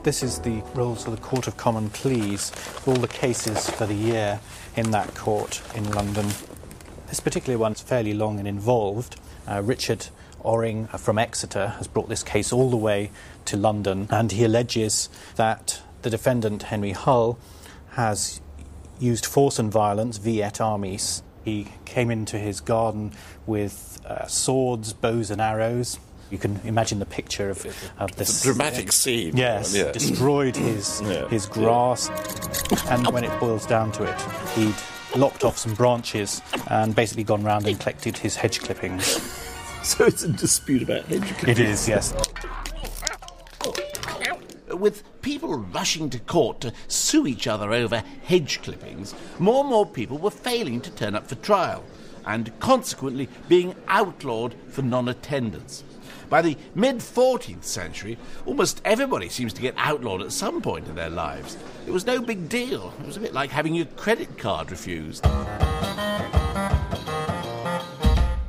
This 0.01 0.23
is 0.23 0.39
the 0.39 0.63
rolls 0.73 1.05
of 1.05 1.15
the 1.15 1.21
Court 1.21 1.45
of 1.45 1.57
Common 1.57 1.91
Pleas, 1.91 2.51
all 2.87 2.95
the 2.95 3.07
cases 3.07 3.69
for 3.69 3.85
the 3.85 3.93
year 3.93 4.39
in 4.75 4.89
that 4.89 5.13
court 5.13 5.61
in 5.75 5.91
London. 5.91 6.25
This 7.09 7.19
particular 7.19 7.59
one's 7.59 7.81
fairly 7.81 8.15
long 8.15 8.39
and 8.39 8.47
involved. 8.47 9.19
Uh, 9.47 9.61
Richard 9.63 10.07
Orring 10.39 10.89
uh, 10.91 10.97
from 10.97 11.19
Exeter 11.19 11.67
has 11.77 11.87
brought 11.87 12.09
this 12.09 12.23
case 12.23 12.51
all 12.51 12.71
the 12.71 12.75
way 12.75 13.11
to 13.45 13.55
London, 13.55 14.07
and 14.09 14.31
he 14.31 14.43
alleges 14.43 15.09
that 15.35 15.83
the 16.01 16.09
defendant, 16.09 16.63
Henry 16.63 16.93
Hull, 16.93 17.37
has 17.91 18.41
used 19.03 19.25
force 19.25 19.60
and 19.60 19.72
violence, 19.72 20.17
vi 20.17 20.41
et 20.41 20.62
armis. 20.62 21.22
He 21.43 21.67
came 21.86 22.10
into 22.10 22.38
his 22.38 22.62
garden 22.62 23.12
with 23.45 24.00
uh, 24.07 24.25
swords, 24.27 24.93
bows, 24.93 25.29
and 25.29 25.41
arrows. 25.41 26.00
You 26.31 26.38
can 26.38 26.60
imagine 26.63 27.00
the 27.00 27.05
picture 27.05 27.50
of, 27.50 27.65
of 28.00 28.15
this 28.15 28.41
dramatic 28.41 28.91
scene. 28.91 29.36
Yes, 29.36 29.75
Yeah. 29.75 29.91
destroyed 29.91 30.55
his 30.55 31.01
Yeah. 31.05 31.27
his 31.27 31.45
grass, 31.45 32.10
and 32.89 33.05
when 33.13 33.24
it 33.24 33.39
boils 33.39 33.65
down 33.65 33.91
to 33.93 34.03
it, 34.03 34.19
he'd 34.55 34.74
lopped 35.19 35.43
off 35.43 35.57
some 35.57 35.74
branches 35.75 36.41
and 36.67 36.95
basically 36.95 37.24
gone 37.24 37.43
round 37.43 37.67
and 37.67 37.79
collected 37.79 38.17
his 38.17 38.36
hedge 38.36 38.60
clippings. 38.62 39.19
So 39.83 40.05
it's 40.05 40.24
a 40.24 40.29
dispute 40.29 40.81
about 40.81 41.03
hedge 41.07 41.27
clippings. 41.39 41.60
It 41.60 41.60
is, 41.60 41.89
yes. 41.89 42.13
With 44.83 45.21
people 45.21 45.59
rushing 45.59 46.09
to 46.09 46.19
court 46.19 46.59
to 46.59 46.73
sue 46.89 47.25
each 47.25 47.47
other 47.47 47.71
over 47.71 48.03
hedge 48.25 48.61
clippings, 48.61 49.15
more 49.39 49.61
and 49.61 49.69
more 49.69 49.85
people 49.85 50.17
were 50.17 50.29
failing 50.29 50.81
to 50.81 50.91
turn 50.91 51.15
up 51.15 51.25
for 51.25 51.35
trial, 51.35 51.85
and 52.25 52.51
consequently 52.59 53.29
being 53.47 53.75
outlawed 53.87 54.55
for 54.67 54.81
non 54.81 55.07
attendance. 55.07 55.85
By 56.29 56.41
the 56.41 56.57
mid 56.75 56.97
14th 56.97 57.63
century, 57.63 58.17
almost 58.45 58.81
everybody 58.83 59.29
seems 59.29 59.53
to 59.53 59.61
get 59.61 59.73
outlawed 59.77 60.21
at 60.21 60.33
some 60.33 60.61
point 60.61 60.89
in 60.89 60.95
their 60.95 61.09
lives. 61.09 61.55
It 61.87 61.91
was 61.91 62.05
no 62.05 62.19
big 62.19 62.49
deal. 62.49 62.93
It 62.99 63.05
was 63.05 63.15
a 63.15 63.21
bit 63.21 63.33
like 63.33 63.51
having 63.51 63.75
your 63.75 63.85
credit 63.85 64.37
card 64.37 64.69
refused. 64.69 65.25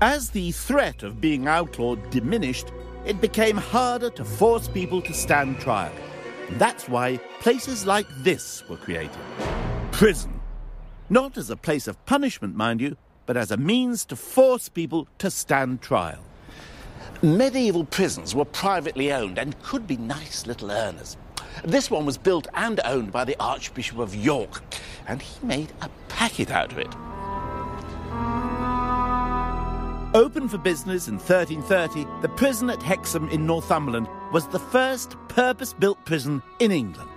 As 0.01 0.31
the 0.31 0.51
threat 0.51 1.05
of 1.05 1.21
being 1.21 1.47
outlawed 1.47 2.11
diminished, 2.11 2.73
it 3.07 3.21
became 3.21 3.57
harder 3.57 4.11
to 4.11 4.25
force 4.25 4.67
people 4.67 5.01
to 5.03 5.15
stand 5.15 5.61
trial. 5.61 5.93
That's 6.53 6.89
why 6.89 7.19
places 7.41 7.87
like 7.87 8.07
this 8.23 8.63
were 8.69 8.77
created 8.77 9.19
prison. 9.91 10.41
Not 11.09 11.37
as 11.37 11.51
a 11.51 11.57
place 11.57 11.87
of 11.87 12.05
punishment, 12.05 12.57
mind 12.57 12.81
you, 12.81 12.97
but 13.27 13.37
as 13.37 13.53
a 13.53 13.57
means 13.57 14.05
to 14.07 14.17
force 14.17 14.69
people 14.69 15.07
to 15.19 15.31
stand 15.31 15.83
trial. 15.83 16.19
Medieval 17.23 17.85
prisons 17.85 18.35
were 18.35 18.45
privately 18.45 19.13
owned 19.13 19.39
and 19.39 19.61
could 19.63 19.87
be 19.87 19.97
nice 19.97 20.47
little 20.47 20.73
earners. 20.73 21.17
This 21.65 21.93
one 21.93 22.05
was 22.05 22.19
built 22.19 22.49
and 22.55 22.81
owned 22.85 23.13
by 23.13 23.25
the 23.25 23.37
Archbishop 23.39 23.99
of 23.99 24.17
York, 24.17 24.63
and 25.07 25.23
he 25.23 25.47
made 25.47 25.73
a 25.81 25.89
packet 26.09 26.51
out 26.51 26.73
of 26.73 26.79
it. 26.79 26.93
Open 30.15 30.49
for 30.49 30.59
business 30.59 31.07
in 31.07 31.15
1330, 31.15 32.05
the 32.21 32.29
prison 32.29 32.69
at 32.69 32.83
Hexham 32.83 33.29
in 33.29 33.47
Northumberland 33.47 34.09
was 34.35 34.49
the 34.49 34.59
first 34.59 35.17
purpose 35.29 35.73
built 35.73 36.05
prison 36.05 36.43
in 36.59 36.73
England. 36.73 37.09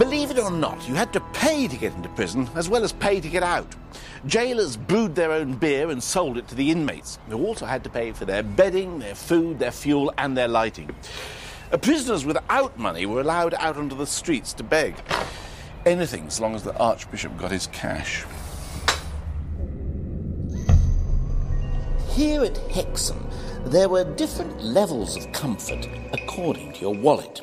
Believe 0.00 0.32
it 0.32 0.38
or 0.40 0.50
not, 0.50 0.88
you 0.88 0.96
had 0.96 1.12
to 1.12 1.20
pay 1.32 1.68
to 1.68 1.76
get 1.76 1.94
into 1.94 2.08
prison 2.08 2.50
as 2.56 2.68
well 2.68 2.82
as 2.82 2.92
pay 2.92 3.20
to 3.20 3.28
get 3.28 3.44
out. 3.44 3.76
Jailers 4.26 4.76
brewed 4.76 5.14
their 5.14 5.30
own 5.30 5.54
beer 5.54 5.90
and 5.90 6.02
sold 6.02 6.38
it 6.38 6.48
to 6.48 6.56
the 6.56 6.72
inmates, 6.72 7.20
who 7.28 7.46
also 7.46 7.66
had 7.66 7.84
to 7.84 7.88
pay 7.88 8.10
for 8.10 8.24
their 8.24 8.42
bedding, 8.42 8.98
their 8.98 9.14
food, 9.14 9.60
their 9.60 9.70
fuel, 9.70 10.12
and 10.18 10.36
their 10.36 10.48
lighting. 10.48 10.90
Uh, 11.70 11.76
prisoners 11.76 12.24
without 12.24 12.76
money 12.76 13.06
were 13.06 13.20
allowed 13.20 13.54
out 13.54 13.76
onto 13.76 13.94
the 13.96 14.04
streets 14.04 14.52
to 14.54 14.64
beg. 14.64 14.96
Anything, 15.86 16.26
as 16.26 16.40
long 16.40 16.56
as 16.56 16.64
the 16.64 16.76
Archbishop 16.78 17.38
got 17.38 17.52
his 17.52 17.68
cash. 17.68 18.24
Here 22.10 22.42
at 22.42 22.58
Hexham, 22.72 23.24
there 23.64 23.88
were 23.88 24.04
different 24.04 24.62
levels 24.62 25.16
of 25.16 25.30
comfort 25.32 25.88
according 26.12 26.72
to 26.72 26.80
your 26.80 26.94
wallet. 26.94 27.40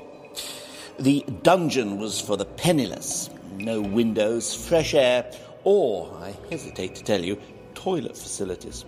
The 1.00 1.24
dungeon 1.44 1.98
was 1.98 2.20
for 2.20 2.36
the 2.36 2.46
penniless. 2.46 3.30
No 3.56 3.82
windows, 3.82 4.54
fresh 4.68 4.94
air, 4.94 5.32
or, 5.64 6.14
I 6.22 6.36
hesitate 6.50 6.96
to 6.96 7.04
tell 7.04 7.24
you, 7.24 7.38
toilet 7.74 8.18
facilities. 8.18 8.86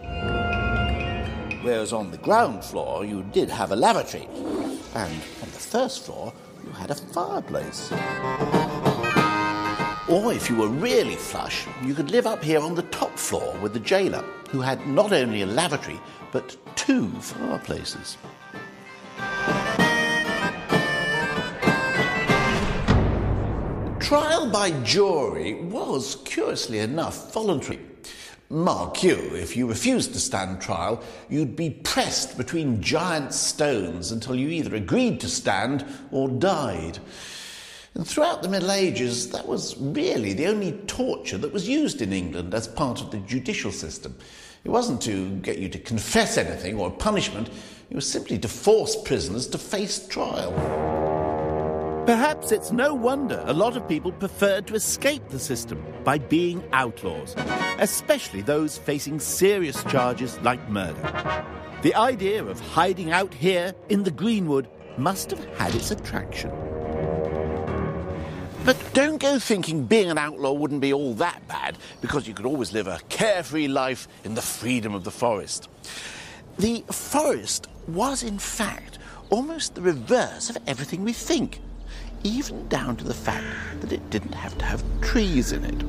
Whereas 1.62 1.94
on 1.94 2.12
the 2.12 2.18
ground 2.18 2.64
floor, 2.64 3.06
you 3.06 3.24
did 3.32 3.50
have 3.50 3.72
a 3.72 3.76
lavatory, 3.76 4.28
and 4.96 5.14
on 5.42 5.52
the 5.52 5.60
first 5.60 6.06
floor, 6.06 6.34
you 6.66 6.72
had 6.72 6.92
a 6.92 6.96
fireplace. 6.96 7.92
Or 10.12 10.34
if 10.34 10.50
you 10.50 10.58
were 10.58 10.68
really 10.68 11.16
flush, 11.16 11.66
you 11.86 11.94
could 11.94 12.12
live 12.12 12.28
up 12.28 12.44
here 12.44 12.60
on 12.60 12.76
the 12.76 12.82
top 12.84 13.18
floor 13.18 13.58
with 13.62 13.72
the 13.72 13.80
jailer, 13.80 14.26
who 14.50 14.60
had 14.60 14.86
not 14.86 15.14
only 15.14 15.42
a 15.42 15.46
lavatory, 15.46 16.02
but 16.34 16.58
two 16.76 17.10
fireplaces. 17.22 18.18
Trial 24.02 24.50
by 24.52 24.72
jury 24.84 25.64
was, 25.64 26.18
curiously 26.26 26.80
enough, 26.80 27.32
voluntary. 27.32 27.80
Mark 28.50 29.02
you, 29.04 29.16
if 29.16 29.56
you 29.56 29.66
refused 29.66 30.12
to 30.12 30.20
stand 30.20 30.60
trial, 30.60 31.02
you'd 31.30 31.56
be 31.56 31.70
pressed 31.70 32.36
between 32.36 32.82
giant 32.82 33.34
stones 33.34 34.12
until 34.12 34.36
you 34.36 34.50
either 34.50 34.76
agreed 34.76 35.22
to 35.22 35.30
stand 35.30 35.86
or 36.12 36.28
died. 36.28 37.00
And 37.94 38.08
throughout 38.08 38.42
the 38.42 38.48
Middle 38.48 38.72
Ages, 38.72 39.32
that 39.32 39.48
was 39.48 39.78
really 39.78 40.32
the 40.34 40.48
only 40.48 40.72
torture 40.88 41.38
that 41.38 41.52
was 41.52 41.68
used 41.68 42.02
in 42.02 42.14
England 42.14 42.54
as 42.54 42.68
part 42.68 43.02
of 43.02 43.12
the 43.12 43.18
judicial 43.18 43.72
system. 43.72 44.16
It 44.64 44.70
wasn't 44.70 45.02
to 45.02 45.32
get 45.38 45.58
you 45.58 45.68
to 45.70 45.80
confess 45.80 46.38
anything 46.38 46.80
or 46.80 46.90
punishment, 46.90 47.50
it 47.90 47.96
was 47.96 48.10
simply 48.10 48.38
to 48.40 48.48
force 48.48 48.96
prisoners 48.96 49.48
to 49.48 49.58
face 49.58 50.08
trial. 50.08 50.54
Perhaps 52.06 52.52
it's 52.52 52.72
no 52.72 52.94
wonder 52.94 53.44
a 53.46 53.54
lot 53.54 53.76
of 53.76 53.88
people 53.88 54.12
preferred 54.14 54.68
to 54.68 54.76
escape 54.76 55.28
the 55.28 55.40
system 55.40 55.84
by 56.06 56.18
being 56.18 56.64
outlaws, 56.72 57.36
especially 57.80 58.42
those 58.42 58.78
facing 58.78 59.20
serious 59.20 59.84
charges 59.86 60.40
like 60.40 60.70
murder. 60.70 61.46
The 61.82 61.96
idea 61.96 62.44
of 62.44 62.60
hiding 62.60 63.12
out 63.12 63.34
here 63.34 63.76
in 63.90 64.04
the 64.04 64.12
Greenwood 64.12 64.70
must 64.98 65.32
have 65.32 65.44
had 65.58 65.76
its 65.76 65.92
attraction. 65.92 66.52
But 68.64 68.78
don't 68.94 69.18
go 69.18 69.40
thinking 69.40 69.86
being 69.86 70.12
an 70.12 70.20
outlaw 70.20 70.54
wouldn't 70.54 70.82
be 70.82 70.94
all 70.94 71.16
that 71.16 71.48
bad, 71.48 71.78
because 72.00 72.28
you 72.28 72.36
could 72.36 72.46
always 72.46 72.72
live 72.72 72.88
a 72.88 73.00
carefree 73.10 73.68
life 73.68 74.08
in 74.24 74.36
the 74.36 74.42
freedom 74.42 74.94
of 74.94 75.04
the 75.04 75.12
forest. 75.12 75.68
The 76.60 76.84
forest 76.92 77.68
was, 77.88 78.22
in 78.22 78.38
fact, 78.38 79.00
almost 79.32 79.74
the 79.74 79.82
reverse 79.82 80.50
of 80.50 80.58
everything 80.68 81.04
we 81.04 81.14
think 81.14 81.60
even 82.24 82.68
down 82.68 82.96
to 82.98 83.04
the 83.04 83.14
fact 83.14 83.46
that 83.82 83.92
it 83.92 84.10
didn't 84.10 84.36
have 84.36 84.56
to 84.60 84.66
have 84.66 84.84
trees 85.02 85.52
in 85.52 85.64
it. 85.64 85.82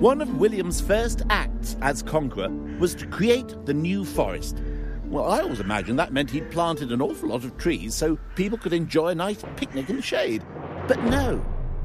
One 0.00 0.20
of 0.20 0.36
William's 0.36 0.80
first 0.80 1.22
acts 1.30 1.76
as 1.80 2.02
conqueror 2.02 2.50
was 2.78 2.94
to 2.96 3.06
create 3.06 3.54
the 3.64 3.72
New 3.72 4.04
Forest. 4.04 4.60
Well, 5.04 5.30
I 5.30 5.40
always 5.40 5.60
imagined 5.60 5.98
that 5.98 6.12
meant 6.12 6.30
he'd 6.30 6.50
planted 6.50 6.92
an 6.92 7.00
awful 7.00 7.30
lot 7.30 7.44
of 7.44 7.56
trees 7.56 7.94
so 7.94 8.18
people 8.34 8.58
could 8.58 8.72
enjoy 8.72 9.08
a 9.08 9.14
nice 9.14 9.42
picnic 9.56 9.88
in 9.88 9.96
the 9.96 10.02
shade. 10.02 10.42
But 10.88 11.02
no. 11.04 11.38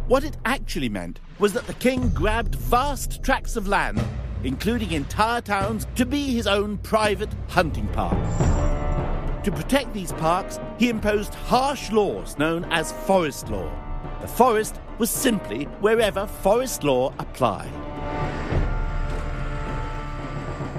What 0.07 0.23
it 0.23 0.37
actually 0.45 0.89
meant 0.89 1.19
was 1.37 1.53
that 1.53 1.67
the 1.67 1.73
king 1.73 2.09
grabbed 2.09 2.55
vast 2.55 3.21
tracts 3.23 3.55
of 3.55 3.67
land, 3.67 4.01
including 4.43 4.91
entire 4.91 5.41
towns, 5.41 5.85
to 5.95 6.05
be 6.05 6.33
his 6.33 6.47
own 6.47 6.77
private 6.79 7.29
hunting 7.49 7.87
park. 7.89 8.17
To 9.43 9.51
protect 9.51 9.93
these 9.93 10.11
parks, 10.13 10.59
he 10.77 10.89
imposed 10.89 11.33
harsh 11.33 11.91
laws 11.91 12.37
known 12.37 12.65
as 12.65 12.91
forest 12.91 13.49
law. 13.49 13.71
The 14.21 14.27
forest 14.27 14.79
was 14.97 15.09
simply 15.09 15.65
wherever 15.79 16.25
forest 16.25 16.83
law 16.83 17.13
applied. 17.19 17.71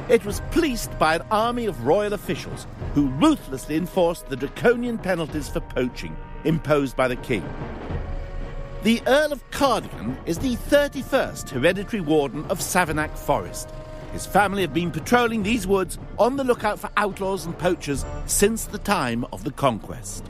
It 0.09 0.25
was 0.25 0.41
policed 0.51 0.99
by 0.99 1.17
an 1.17 1.23
army 1.31 1.67
of 1.67 1.87
royal 1.87 2.15
officials 2.15 2.67
who 2.95 3.11
ruthlessly 3.11 3.77
enforced 3.77 4.27
the 4.27 4.37
draconian 4.37 4.99
penalties 4.99 5.49
for 5.49 5.61
poaching 5.61 6.17
imposed 6.45 6.97
by 6.97 7.09
the 7.09 7.17
king. 7.17 7.45
The 8.89 9.03
Earl 9.07 9.35
of 9.35 9.51
Cardigan 9.51 10.17
is 10.25 10.39
the 10.39 10.57
31st 10.57 11.51
hereditary 11.51 12.01
warden 12.01 12.47
of 12.47 12.61
Savernake 12.61 13.19
Forest. 13.19 13.69
His 14.15 14.25
family 14.25 14.63
have 14.63 14.73
been 14.73 14.91
patrolling 14.91 15.43
these 15.43 15.67
woods 15.67 15.99
on 16.19 16.39
the 16.39 16.45
lookout 16.45 16.79
for 16.79 16.89
outlaws 16.97 17.45
and 17.45 17.59
poachers 17.59 18.07
since 18.25 18.65
the 18.65 18.79
time 18.79 19.27
of 19.31 19.45
the 19.45 19.51
conquest. 19.51 20.25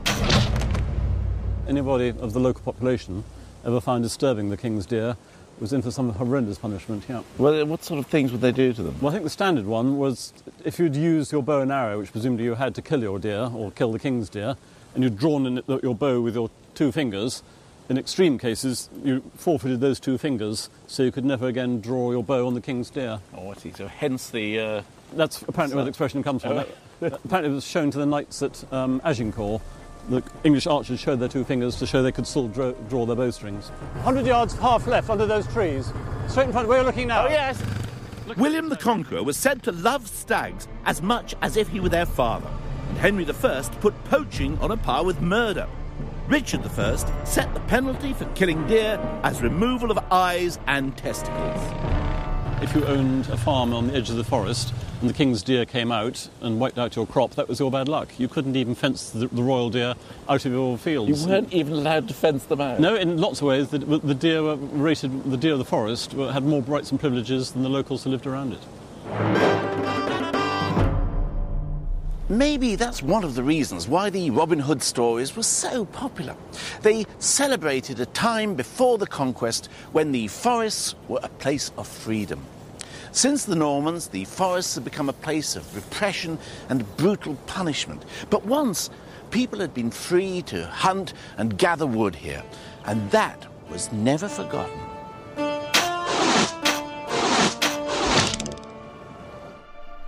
Anybody 1.69 2.09
of 2.09 2.33
the 2.33 2.41
local 2.41 2.61
population 2.61 3.23
ever 3.63 3.79
found 3.79 4.03
disturbing 4.03 4.49
the 4.49 4.57
king's 4.57 4.85
deer 4.85 5.15
was 5.61 5.71
in 5.71 5.81
for 5.81 5.91
some 5.91 6.09
horrendous 6.09 6.57
punishment, 6.57 7.05
yeah. 7.07 7.23
Well, 7.37 7.61
uh, 7.61 7.63
what 7.63 7.85
sort 7.85 7.99
of 7.99 8.07
things 8.07 8.33
would 8.33 8.41
they 8.41 8.51
do 8.51 8.73
to 8.73 8.83
them? 8.83 8.95
Well, 8.99 9.11
I 9.11 9.13
think 9.13 9.23
the 9.23 9.29
standard 9.29 9.67
one 9.67 9.97
was 9.97 10.33
if 10.65 10.79
you'd 10.79 10.97
used 10.97 11.31
your 11.31 11.43
bow 11.43 11.61
and 11.61 11.71
arrow, 11.71 11.99
which 11.99 12.11
presumably 12.11 12.43
you 12.43 12.55
had 12.55 12.75
to 12.75 12.81
kill 12.81 13.01
your 13.03 13.19
deer 13.19 13.49
or 13.55 13.71
kill 13.71 13.93
the 13.93 13.99
king's 13.99 14.27
deer, 14.27 14.57
and 14.95 15.01
you'd 15.01 15.17
drawn 15.17 15.45
in 15.45 15.63
your 15.81 15.95
bow 15.95 16.19
with 16.19 16.35
your 16.35 16.51
two 16.75 16.91
fingers, 16.91 17.41
in 17.89 17.97
extreme 17.97 18.37
cases, 18.37 18.89
you 19.03 19.21
forfeited 19.35 19.81
those 19.81 19.99
two 19.99 20.17
fingers, 20.17 20.69
so 20.87 21.03
you 21.03 21.11
could 21.11 21.25
never 21.25 21.47
again 21.47 21.81
draw 21.81 22.11
your 22.11 22.23
bow 22.23 22.47
on 22.47 22.53
the 22.53 22.61
king's 22.61 22.89
deer. 22.89 23.19
Oh, 23.35 23.51
I 23.51 23.55
see. 23.55 23.71
So 23.71 23.87
hence 23.87 24.29
the... 24.29 24.59
Uh, 24.59 24.81
That's 25.13 25.41
apparently 25.41 25.75
where 25.75 25.85
the 25.85 25.89
expression 25.89 26.23
comes 26.23 26.43
from. 26.43 26.59
Oh. 26.59 26.65
apparently 27.01 27.51
it 27.51 27.55
was 27.55 27.65
shown 27.65 27.91
to 27.91 27.97
the 27.97 28.05
knights 28.05 28.41
at 28.41 28.63
um, 28.71 29.01
Agincourt 29.03 29.61
the 30.09 30.23
English 30.43 30.67
archers 30.67 30.99
showed 30.99 31.19
their 31.19 31.29
two 31.29 31.43
fingers 31.43 31.75
to 31.77 31.85
show 31.85 32.01
they 32.01 32.11
could 32.11 32.25
still 32.25 32.47
draw, 32.47 32.71
draw 32.89 33.05
their 33.05 33.15
bowstrings. 33.15 33.69
100 33.69 34.25
yards 34.25 34.55
half 34.55 34.87
left 34.87 35.09
under 35.09 35.25
those 35.25 35.47
trees, 35.47 35.93
straight 36.27 36.45
in 36.45 36.51
front 36.51 36.65
of 36.65 36.69
where 36.69 36.79
you're 36.79 36.85
looking 36.85 37.07
now. 37.07 37.25
Oh, 37.25 37.29
yes. 37.29 37.61
William 38.37 38.69
the 38.69 38.77
Conqueror 38.77 39.23
was 39.23 39.37
said 39.37 39.63
to 39.63 39.71
love 39.71 40.07
stags 40.07 40.67
as 40.85 41.01
much 41.01 41.35
as 41.41 41.57
if 41.57 41.67
he 41.67 41.79
were 41.79 41.89
their 41.89 42.05
father, 42.05 42.49
and 42.89 42.97
Henry 42.97 43.25
I 43.27 43.61
put 43.79 44.03
poaching 44.05 44.57
on 44.59 44.71
a 44.71 44.77
par 44.77 45.03
with 45.03 45.21
murder. 45.21 45.67
Richard 46.29 46.63
I 46.77 46.95
set 47.23 47.51
the 47.55 47.59
penalty 47.61 48.13
for 48.13 48.25
killing 48.35 48.67
deer 48.67 48.99
as 49.23 49.41
removal 49.41 49.89
of 49.89 49.97
eyes 50.11 50.59
and 50.67 50.95
testicles. 50.95 51.59
If 52.61 52.75
you 52.75 52.85
owned 52.85 53.27
a 53.29 53.37
farm 53.37 53.73
on 53.73 53.87
the 53.87 53.95
edge 53.95 54.11
of 54.11 54.15
the 54.15 54.23
forest 54.23 54.71
and 55.01 55.09
the 55.09 55.13
king's 55.15 55.41
deer 55.41 55.65
came 55.65 55.91
out 55.91 56.29
and 56.41 56.59
wiped 56.59 56.77
out 56.77 56.95
your 56.95 57.07
crop, 57.07 57.31
that 57.31 57.47
was 57.47 57.59
your 57.59 57.71
bad 57.71 57.87
luck. 57.87 58.09
You 58.19 58.27
couldn't 58.27 58.55
even 58.55 58.75
fence 58.75 59.09
the, 59.09 59.25
the 59.25 59.41
royal 59.41 59.71
deer 59.71 59.95
out 60.29 60.45
of 60.45 60.51
your 60.51 60.77
fields. 60.77 61.23
You 61.23 61.29
weren't 61.29 61.51
even 61.51 61.73
allowed 61.73 62.07
to 62.09 62.13
fence 62.13 62.45
them 62.45 62.61
out. 62.61 62.79
No, 62.79 62.93
in 62.93 63.17
lots 63.17 63.41
of 63.41 63.47
ways, 63.47 63.69
the, 63.69 63.79
the 63.79 64.13
deer 64.13 64.43
were 64.43 64.55
rated. 64.55 65.31
The 65.31 65.37
deer 65.37 65.53
of 65.53 65.59
the 65.59 65.65
forest 65.65 66.11
had 66.11 66.43
more 66.43 66.61
rights 66.61 66.91
and 66.91 66.99
privileges 66.99 67.53
than 67.53 67.63
the 67.63 67.69
locals 67.69 68.03
who 68.03 68.11
lived 68.11 68.27
around 68.27 68.53
it. 68.53 69.48
Maybe 72.31 72.75
that's 72.75 73.01
one 73.01 73.23
of 73.23 73.33
the 73.33 73.41
reasons 73.41 73.87
why 73.87 74.11
the 74.11 74.29
Robin 74.29 74.59
Hood 74.59 74.83
stories 74.83 75.35
were 75.35 75.41
so 75.41 75.85
popular. 75.85 76.35
They 76.83 77.07
celebrated 77.17 77.99
a 77.99 78.05
time 78.05 78.53
before 78.53 78.99
the 78.99 79.07
conquest 79.07 79.67
when 79.93 80.11
the 80.11 80.27
forests 80.27 80.93
were 81.07 81.21
a 81.23 81.29
place 81.29 81.71
of 81.75 81.87
freedom. 81.87 82.45
Since 83.11 83.45
the 83.45 83.55
Normans, 83.55 84.09
the 84.09 84.25
forests 84.25 84.75
had 84.75 84.83
become 84.83 85.09
a 85.09 85.13
place 85.13 85.55
of 85.55 85.75
repression 85.75 86.37
and 86.69 86.95
brutal 86.97 87.33
punishment. 87.47 88.05
But 88.29 88.45
once, 88.45 88.91
people 89.31 89.59
had 89.59 89.73
been 89.73 89.89
free 89.89 90.43
to 90.43 90.67
hunt 90.67 91.15
and 91.39 91.57
gather 91.57 91.87
wood 91.87 92.13
here, 92.13 92.43
and 92.85 93.09
that 93.09 93.47
was 93.71 93.91
never 93.91 94.27
forgotten. 94.27 94.98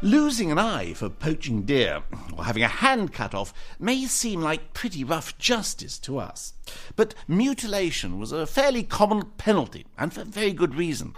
Losing 0.04 0.52
an 0.52 0.58
eye 0.58 0.94
for 0.94 1.10
poaching 1.10 1.62
deer 1.62 2.02
or 2.36 2.46
having 2.46 2.64
a 2.64 2.68
hand 2.68 3.14
cut 3.14 3.36
off 3.36 3.54
may 3.78 4.08
seem 4.08 4.42
like 4.42 4.74
pretty 4.74 5.04
rough 5.04 5.38
justice 5.38 6.00
to 6.00 6.18
us, 6.18 6.54
but 6.96 7.14
mutilation 7.28 8.18
was 8.18 8.32
a 8.32 8.48
fairly 8.48 8.82
common 8.82 9.26
penalty, 9.38 9.86
and 10.00 10.12
for 10.12 10.24
very 10.24 10.54
good 10.54 10.74
reason. 10.74 11.14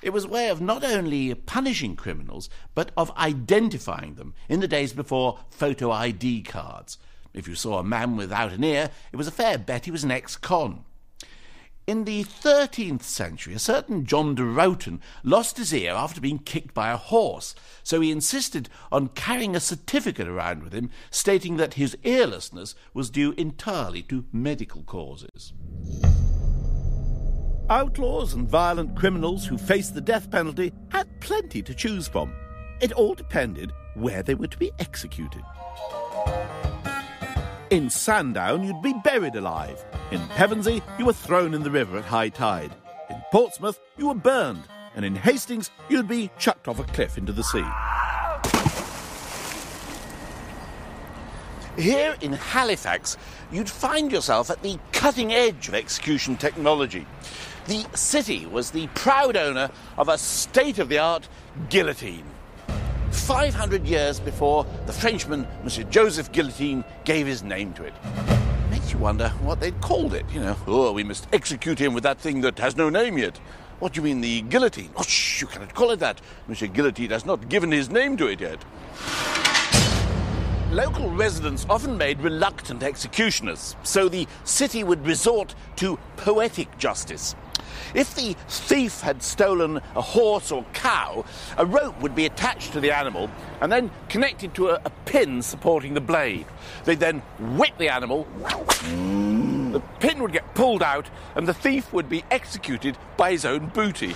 It 0.00 0.14
was 0.14 0.24
a 0.24 0.28
way 0.28 0.48
of 0.48 0.62
not 0.62 0.82
only 0.82 1.34
punishing 1.34 1.94
criminals, 1.94 2.48
but 2.74 2.90
of 2.96 3.14
identifying 3.18 4.14
them 4.14 4.32
in 4.48 4.60
the 4.60 4.68
days 4.68 4.94
before 4.94 5.40
photo 5.50 5.90
ID 5.90 6.40
cards. 6.44 6.96
If 7.34 7.46
you 7.46 7.54
saw 7.54 7.80
a 7.80 7.84
man 7.84 8.16
without 8.16 8.52
an 8.52 8.64
ear, 8.64 8.88
it 9.12 9.16
was 9.16 9.28
a 9.28 9.32
fair 9.32 9.58
bet 9.58 9.84
he 9.84 9.90
was 9.90 10.04
an 10.04 10.10
ex 10.10 10.38
con. 10.38 10.86
In 11.86 12.04
the 12.04 12.24
13th 12.24 13.02
century, 13.02 13.54
a 13.54 13.58
certain 13.58 14.04
John 14.04 14.34
de 14.34 14.44
Rowton 14.44 15.00
lost 15.24 15.56
his 15.56 15.72
ear 15.72 15.92
after 15.92 16.20
being 16.20 16.38
kicked 16.38 16.72
by 16.72 16.90
a 16.90 16.96
horse, 16.96 17.54
so 17.82 18.00
he 18.00 18.12
insisted 18.12 18.68
on 18.92 19.08
carrying 19.08 19.56
a 19.56 19.60
certificate 19.60 20.28
around 20.28 20.62
with 20.62 20.72
him 20.72 20.90
stating 21.10 21.56
that 21.56 21.74
his 21.74 21.96
earlessness 22.04 22.74
was 22.94 23.10
due 23.10 23.32
entirely 23.32 24.02
to 24.04 24.24
medical 24.32 24.82
causes. 24.82 25.52
Outlaws 27.68 28.34
and 28.34 28.48
violent 28.48 28.96
criminals 28.96 29.46
who 29.46 29.56
faced 29.56 29.94
the 29.94 30.00
death 30.00 30.30
penalty 30.30 30.72
had 30.90 31.08
plenty 31.20 31.62
to 31.62 31.74
choose 31.74 32.06
from. 32.06 32.32
It 32.80 32.92
all 32.92 33.14
depended 33.14 33.72
where 33.94 34.22
they 34.22 34.34
were 34.34 34.48
to 34.48 34.58
be 34.58 34.70
executed. 34.78 35.42
In 37.70 37.88
Sandown, 37.88 38.64
you'd 38.64 38.82
be 38.82 38.94
buried 39.04 39.36
alive. 39.36 39.84
In 40.10 40.18
Pevensey, 40.30 40.82
you 40.98 41.06
were 41.06 41.12
thrown 41.12 41.54
in 41.54 41.62
the 41.62 41.70
river 41.70 41.98
at 41.98 42.04
high 42.04 42.28
tide. 42.28 42.74
In 43.08 43.22
Portsmouth, 43.30 43.78
you 43.96 44.08
were 44.08 44.14
burned. 44.14 44.64
And 44.96 45.04
in 45.04 45.14
Hastings, 45.14 45.70
you'd 45.88 46.08
be 46.08 46.32
chucked 46.36 46.66
off 46.66 46.80
a 46.80 46.84
cliff 46.84 47.16
into 47.16 47.32
the 47.32 47.44
sea. 47.44 47.64
Here 51.80 52.16
in 52.20 52.32
Halifax, 52.32 53.16
you'd 53.52 53.70
find 53.70 54.10
yourself 54.10 54.50
at 54.50 54.64
the 54.64 54.76
cutting 54.90 55.32
edge 55.32 55.68
of 55.68 55.74
execution 55.76 56.36
technology. 56.36 57.06
The 57.66 57.86
city 57.94 58.46
was 58.46 58.72
the 58.72 58.88
proud 58.88 59.36
owner 59.36 59.70
of 59.96 60.08
a 60.08 60.18
state 60.18 60.80
of 60.80 60.88
the 60.88 60.98
art 60.98 61.28
guillotine. 61.68 62.26
500 63.10 63.84
years 63.86 64.20
before 64.20 64.66
the 64.86 64.92
Frenchman, 64.92 65.46
Monsieur 65.64 65.84
Joseph 65.84 66.32
Guillotine, 66.32 66.84
gave 67.04 67.26
his 67.26 67.42
name 67.42 67.72
to 67.74 67.84
it. 67.84 67.94
Makes 68.70 68.92
you 68.92 68.98
wonder 68.98 69.28
what 69.40 69.60
they'd 69.60 69.80
called 69.80 70.14
it. 70.14 70.24
You 70.32 70.40
know, 70.40 70.56
oh, 70.66 70.92
we 70.92 71.04
must 71.04 71.26
execute 71.32 71.78
him 71.78 71.94
with 71.94 72.04
that 72.04 72.18
thing 72.18 72.40
that 72.42 72.58
has 72.58 72.76
no 72.76 72.88
name 72.88 73.18
yet. 73.18 73.38
What 73.80 73.94
do 73.94 74.00
you 74.00 74.04
mean, 74.04 74.20
the 74.20 74.42
guillotine? 74.42 74.90
Oh, 74.96 75.02
shh, 75.02 75.40
you 75.40 75.46
cannot 75.46 75.74
call 75.74 75.90
it 75.90 76.00
that. 76.00 76.20
Monsieur 76.48 76.68
Guillotine 76.68 77.10
has 77.10 77.24
not 77.24 77.48
given 77.48 77.72
his 77.72 77.88
name 77.88 78.16
to 78.18 78.26
it 78.26 78.40
yet. 78.40 78.62
Local 80.70 81.10
residents 81.10 81.66
often 81.68 81.96
made 81.96 82.20
reluctant 82.20 82.82
executioners, 82.82 83.74
so 83.82 84.08
the 84.08 84.28
city 84.44 84.84
would 84.84 85.04
resort 85.04 85.54
to 85.76 85.98
poetic 86.16 86.76
justice. 86.78 87.34
If 87.94 88.14
the 88.14 88.36
thief 88.48 89.00
had 89.00 89.22
stolen 89.22 89.80
a 89.96 90.00
horse 90.00 90.52
or 90.52 90.64
cow, 90.72 91.24
a 91.56 91.66
rope 91.66 92.00
would 92.00 92.14
be 92.14 92.26
attached 92.26 92.72
to 92.72 92.80
the 92.80 92.92
animal 92.92 93.30
and 93.60 93.70
then 93.70 93.90
connected 94.08 94.54
to 94.54 94.68
a, 94.68 94.80
a 94.84 94.90
pin 95.06 95.42
supporting 95.42 95.94
the 95.94 96.00
blade. 96.00 96.46
They'd 96.84 97.00
then 97.00 97.20
whip 97.38 97.76
the 97.78 97.88
animal, 97.88 98.26
the 99.72 99.82
pin 99.98 100.22
would 100.22 100.32
get 100.32 100.54
pulled 100.54 100.82
out, 100.82 101.08
and 101.34 101.46
the 101.46 101.54
thief 101.54 101.92
would 101.92 102.08
be 102.08 102.24
executed 102.30 102.96
by 103.16 103.32
his 103.32 103.44
own 103.44 103.66
booty. 103.68 104.14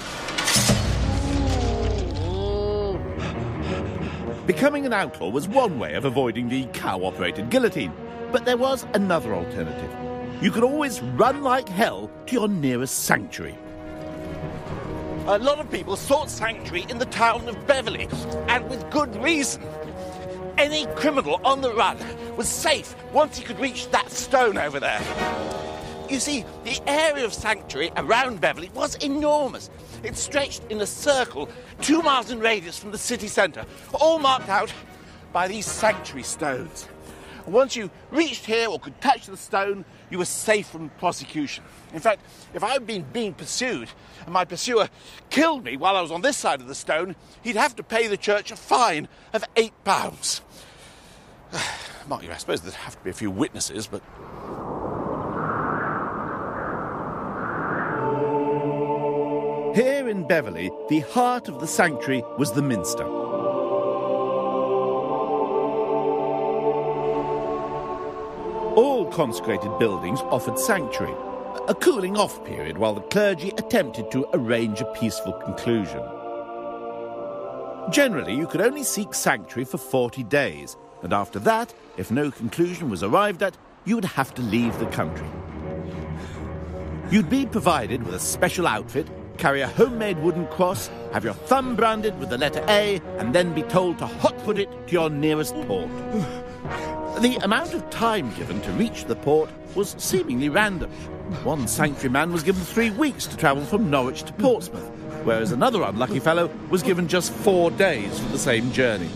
Becoming 4.46 4.84
an 4.84 4.92
outlaw 4.92 5.30
was 5.30 5.48
one 5.48 5.78
way 5.78 5.94
of 5.94 6.04
avoiding 6.04 6.48
the 6.48 6.66
cow 6.66 7.02
operated 7.04 7.50
guillotine, 7.50 7.92
but 8.30 8.44
there 8.44 8.56
was 8.56 8.86
another 8.94 9.34
alternative. 9.34 9.90
You 10.42 10.50
could 10.50 10.64
always 10.64 11.00
run 11.00 11.42
like 11.42 11.68
hell 11.68 12.10
to 12.26 12.32
your 12.32 12.48
nearest 12.48 13.04
sanctuary. 13.04 13.56
A 15.26 15.38
lot 15.38 15.58
of 15.58 15.70
people 15.70 15.96
sought 15.96 16.28
sanctuary 16.28 16.84
in 16.90 16.98
the 16.98 17.06
town 17.06 17.48
of 17.48 17.66
Beverley, 17.66 18.10
and 18.46 18.68
with 18.68 18.90
good 18.90 19.16
reason. 19.16 19.62
Any 20.58 20.84
criminal 20.96 21.40
on 21.42 21.62
the 21.62 21.72
run 21.72 21.96
was 22.36 22.46
safe 22.46 22.94
once 23.10 23.38
he 23.38 23.42
could 23.42 23.58
reach 23.58 23.90
that 23.90 24.10
stone 24.10 24.58
over 24.58 24.78
there. 24.78 25.00
You 26.10 26.20
see, 26.20 26.44
the 26.64 26.78
area 26.86 27.24
of 27.24 27.32
sanctuary 27.32 27.90
around 27.96 28.42
Beverley 28.42 28.70
was 28.74 28.96
enormous. 28.96 29.70
It 30.02 30.18
stretched 30.18 30.64
in 30.68 30.82
a 30.82 30.86
circle 30.86 31.48
two 31.80 32.02
miles 32.02 32.30
in 32.30 32.38
radius 32.38 32.78
from 32.78 32.90
the 32.90 32.98
city 32.98 33.28
centre, 33.28 33.64
all 33.94 34.18
marked 34.18 34.50
out 34.50 34.74
by 35.32 35.48
these 35.48 35.64
sanctuary 35.64 36.24
stones. 36.24 36.86
Once 37.46 37.76
you 37.76 37.90
reached 38.10 38.44
here 38.44 38.68
or 38.68 38.78
could 38.78 39.00
touch 39.00 39.24
the 39.24 39.38
stone, 39.38 39.86
you 40.14 40.18
were 40.18 40.24
safe 40.24 40.68
from 40.68 40.90
prosecution. 40.90 41.64
In 41.92 41.98
fact, 41.98 42.22
if 42.54 42.62
I'd 42.62 42.86
been 42.86 43.02
being 43.12 43.34
pursued 43.34 43.88
and 44.24 44.32
my 44.32 44.44
pursuer 44.44 44.88
killed 45.28 45.64
me 45.64 45.76
while 45.76 45.96
I 45.96 46.02
was 46.02 46.12
on 46.12 46.22
this 46.22 46.36
side 46.36 46.60
of 46.60 46.68
the 46.68 46.74
stone, 46.76 47.16
he'd 47.42 47.56
have 47.56 47.74
to 47.76 47.82
pay 47.82 48.06
the 48.06 48.16
church 48.16 48.52
a 48.52 48.56
fine 48.56 49.08
of 49.32 49.44
eight 49.56 49.72
pounds. 49.82 50.40
Mark 52.08 52.22
you, 52.22 52.30
I 52.30 52.36
suppose 52.36 52.60
there'd 52.60 52.74
have 52.74 52.96
to 52.96 53.02
be 53.02 53.10
a 53.10 53.12
few 53.12 53.30
witnesses, 53.30 53.88
but 53.88 54.02
Here 59.74 60.08
in 60.08 60.28
Beverley, 60.28 60.70
the 60.88 61.00
heart 61.00 61.48
of 61.48 61.58
the 61.58 61.66
sanctuary 61.66 62.22
was 62.38 62.52
the 62.52 62.62
Minster. 62.62 63.23
All 68.76 69.06
consecrated 69.06 69.78
buildings 69.78 70.20
offered 70.22 70.58
sanctuary, 70.58 71.14
a 71.68 71.76
cooling 71.76 72.16
off 72.16 72.44
period 72.44 72.76
while 72.76 72.92
the 72.92 73.02
clergy 73.02 73.50
attempted 73.50 74.10
to 74.10 74.26
arrange 74.34 74.80
a 74.80 74.84
peaceful 74.86 75.32
conclusion. 75.32 76.02
Generally, 77.92 78.34
you 78.34 78.48
could 78.48 78.60
only 78.60 78.82
seek 78.82 79.14
sanctuary 79.14 79.64
for 79.64 79.78
40 79.78 80.24
days, 80.24 80.76
and 81.04 81.12
after 81.12 81.38
that, 81.38 81.72
if 81.96 82.10
no 82.10 82.32
conclusion 82.32 82.90
was 82.90 83.04
arrived 83.04 83.44
at, 83.44 83.56
you 83.84 83.94
would 83.94 84.04
have 84.04 84.34
to 84.34 84.42
leave 84.42 84.76
the 84.80 84.86
country. 84.86 85.28
You'd 87.12 87.30
be 87.30 87.46
provided 87.46 88.02
with 88.02 88.16
a 88.16 88.18
special 88.18 88.66
outfit, 88.66 89.06
carry 89.38 89.60
a 89.60 89.68
homemade 89.68 90.18
wooden 90.18 90.48
cross, 90.48 90.90
have 91.12 91.22
your 91.22 91.34
thumb 91.34 91.76
branded 91.76 92.18
with 92.18 92.28
the 92.28 92.38
letter 92.38 92.64
A, 92.66 93.00
and 93.18 93.32
then 93.32 93.54
be 93.54 93.62
told 93.62 93.98
to 93.98 94.06
hot 94.06 94.40
foot 94.40 94.58
it 94.58 94.88
to 94.88 94.92
your 94.92 95.10
nearest 95.10 95.54
port. 95.68 95.88
The 97.24 97.36
amount 97.36 97.72
of 97.72 97.88
time 97.88 98.30
given 98.34 98.60
to 98.60 98.70
reach 98.72 99.06
the 99.06 99.16
port 99.16 99.48
was 99.74 99.96
seemingly 99.96 100.50
random. 100.50 100.90
One 101.42 101.66
sanctuary 101.66 102.10
man 102.10 102.30
was 102.30 102.42
given 102.42 102.60
three 102.60 102.90
weeks 102.90 103.26
to 103.28 103.34
travel 103.38 103.64
from 103.64 103.88
Norwich 103.88 104.24
to 104.24 104.32
Portsmouth, 104.34 104.86
whereas 105.24 105.50
another 105.50 105.80
unlucky 105.84 106.20
fellow 106.20 106.50
was 106.68 106.82
given 106.82 107.08
just 107.08 107.32
four 107.32 107.70
days 107.70 108.20
for 108.20 108.30
the 108.30 108.38
same 108.38 108.70
journey. 108.72 109.08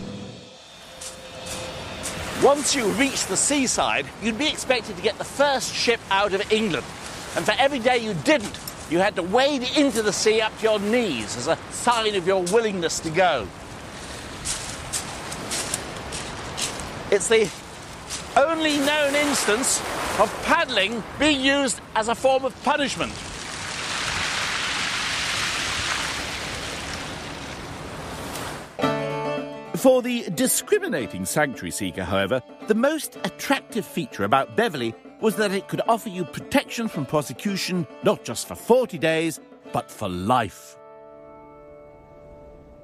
Once 2.41 2.73
you 2.73 2.87
reached 2.93 3.27
the 3.27 3.37
seaside, 3.37 4.07
you'd 4.23 4.39
be 4.39 4.49
expected 4.49 4.95
to 4.95 5.03
get 5.03 5.15
the 5.19 5.23
first 5.23 5.71
ship 5.71 5.99
out 6.09 6.33
of 6.33 6.51
England. 6.51 6.87
And 7.35 7.45
for 7.45 7.53
every 7.59 7.77
day 7.77 7.99
you 7.99 8.15
didn't, 8.23 8.59
you 8.89 8.97
had 8.97 9.15
to 9.17 9.21
wade 9.21 9.69
into 9.77 10.01
the 10.01 10.13
sea 10.13 10.41
up 10.41 10.57
to 10.57 10.63
your 10.63 10.79
knees 10.79 11.37
as 11.37 11.45
a 11.45 11.55
sign 11.69 12.15
of 12.15 12.25
your 12.25 12.41
willingness 12.45 12.99
to 13.01 13.11
go. 13.11 13.47
It's 17.11 17.27
the 17.27 17.49
only 18.39 18.77
known 18.77 19.15
instance 19.15 19.79
of 20.19 20.33
paddling 20.43 21.03
being 21.19 21.41
used 21.41 21.81
as 21.95 22.07
a 22.07 22.15
form 22.15 22.45
of 22.45 22.63
punishment. 22.63 23.11
For 29.75 30.01
the 30.01 30.29
discriminating 30.35 31.25
sanctuary 31.25 31.71
seeker, 31.71 32.03
however, 32.03 32.41
the 32.67 32.75
most 32.75 33.17
attractive 33.23 33.85
feature 33.85 34.23
about 34.23 34.55
Beverley 34.55 34.93
was 35.21 35.35
that 35.37 35.51
it 35.51 35.67
could 35.67 35.81
offer 35.87 36.09
you 36.09 36.25
protection 36.25 36.87
from 36.87 37.05
prosecution 37.05 37.87
not 38.03 38.23
just 38.23 38.47
for 38.47 38.55
40 38.55 38.97
days, 38.97 39.39
but 39.73 39.91
for 39.91 40.09
life. 40.09 40.78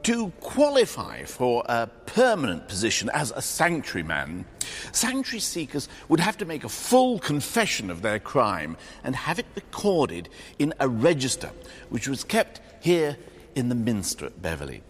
To 0.05 0.29
qualify 0.39 1.23
for 1.23 1.63
a 1.65 1.87
permanent 1.87 2.67
position 2.67 3.09
as 3.11 3.31
a 3.31 3.41
sanctuary 3.41 4.03
man, 4.03 4.45
sanctuary 4.91 5.39
seekers 5.39 5.89
would 6.09 6.19
have 6.19 6.37
to 6.37 6.45
make 6.45 6.63
a 6.63 6.69
full 6.69 7.17
confession 7.17 7.89
of 7.89 8.03
their 8.03 8.19
crime 8.19 8.77
and 9.03 9.15
have 9.15 9.39
it 9.39 9.47
recorded 9.55 10.29
in 10.59 10.75
a 10.79 10.87
register, 10.87 11.49
which 11.89 12.07
was 12.07 12.23
kept 12.23 12.61
here 12.81 13.17
in 13.55 13.69
the 13.69 13.73
Minster 13.73 14.27
at 14.27 14.39
Beverley. 14.43 14.83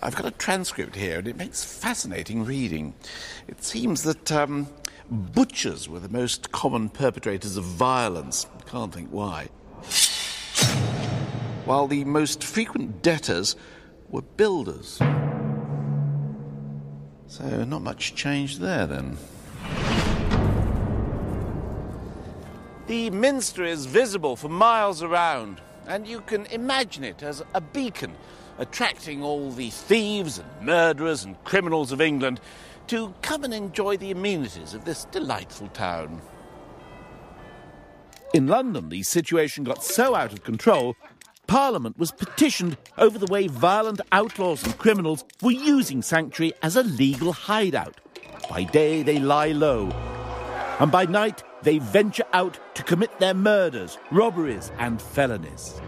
I've 0.00 0.14
got 0.14 0.26
a 0.26 0.30
transcript 0.30 0.94
here, 0.94 1.18
and 1.18 1.26
it 1.26 1.36
makes 1.36 1.64
fascinating 1.64 2.44
reading. 2.44 2.94
It 3.48 3.64
seems 3.64 4.04
that 4.04 4.30
um, 4.30 4.68
butchers 5.10 5.88
were 5.88 5.98
the 5.98 6.08
most 6.08 6.52
common 6.52 6.88
perpetrators 6.88 7.56
of 7.56 7.64
violence. 7.64 8.46
Can't 8.66 8.94
think 8.94 9.08
why. 9.10 9.48
While 11.64 11.88
the 11.88 12.04
most 12.04 12.44
frequent 12.44 13.02
debtors 13.02 13.56
were 14.10 14.22
builders. 14.22 15.00
So, 17.26 17.64
not 17.64 17.82
much 17.82 18.14
change 18.14 18.58
there 18.58 18.86
then. 18.86 19.16
The 22.88 23.10
Minster 23.10 23.64
is 23.64 23.86
visible 23.86 24.34
for 24.34 24.48
miles 24.48 25.02
around, 25.02 25.60
and 25.86 26.08
you 26.08 26.22
can 26.22 26.46
imagine 26.46 27.04
it 27.04 27.22
as 27.22 27.42
a 27.54 27.60
beacon 27.60 28.14
attracting 28.58 29.22
all 29.22 29.50
the 29.52 29.70
thieves 29.70 30.38
and 30.38 30.48
murderers 30.66 31.24
and 31.24 31.42
criminals 31.44 31.92
of 31.92 32.00
England 32.00 32.40
to 32.88 33.14
come 33.22 33.44
and 33.44 33.54
enjoy 33.54 33.96
the 33.96 34.10
amenities 34.10 34.74
of 34.74 34.84
this 34.84 35.04
delightful 35.06 35.68
town. 35.68 36.20
In 38.34 38.48
London, 38.48 38.88
the 38.88 39.02
situation 39.02 39.64
got 39.64 39.82
so 39.82 40.14
out 40.14 40.32
of 40.32 40.44
control, 40.44 40.96
Parliament 41.50 41.98
was 41.98 42.12
petitioned 42.12 42.76
over 42.96 43.18
the 43.18 43.26
way 43.26 43.48
violent 43.48 44.00
outlaws 44.12 44.62
and 44.62 44.78
criminals 44.78 45.24
were 45.42 45.50
using 45.50 46.00
Sanctuary 46.00 46.52
as 46.62 46.76
a 46.76 46.84
legal 46.84 47.32
hideout. 47.32 48.00
By 48.48 48.62
day, 48.62 49.02
they 49.02 49.18
lie 49.18 49.50
low, 49.50 49.90
and 50.78 50.92
by 50.92 51.06
night, 51.06 51.42
they 51.62 51.80
venture 51.80 52.22
out 52.34 52.60
to 52.76 52.84
commit 52.84 53.18
their 53.18 53.34
murders, 53.34 53.98
robberies, 54.12 54.70
and 54.78 55.02
felonies. 55.02 55.80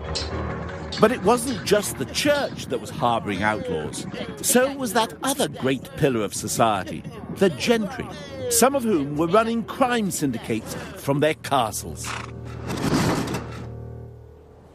But 1.00 1.12
it 1.12 1.22
wasn't 1.22 1.64
just 1.64 1.96
the 1.96 2.06
church 2.06 2.66
that 2.66 2.80
was 2.80 2.90
harbouring 2.90 3.44
outlaws. 3.44 4.04
So 4.40 4.76
was 4.76 4.94
that 4.94 5.14
other 5.22 5.46
great 5.46 5.88
pillar 5.96 6.24
of 6.24 6.34
society, 6.34 7.04
the 7.36 7.50
gentry, 7.50 8.08
some 8.50 8.74
of 8.74 8.82
whom 8.82 9.16
were 9.16 9.28
running 9.28 9.62
crime 9.62 10.10
syndicates 10.10 10.74
from 10.96 11.20
their 11.20 11.34
castles. 11.34 12.08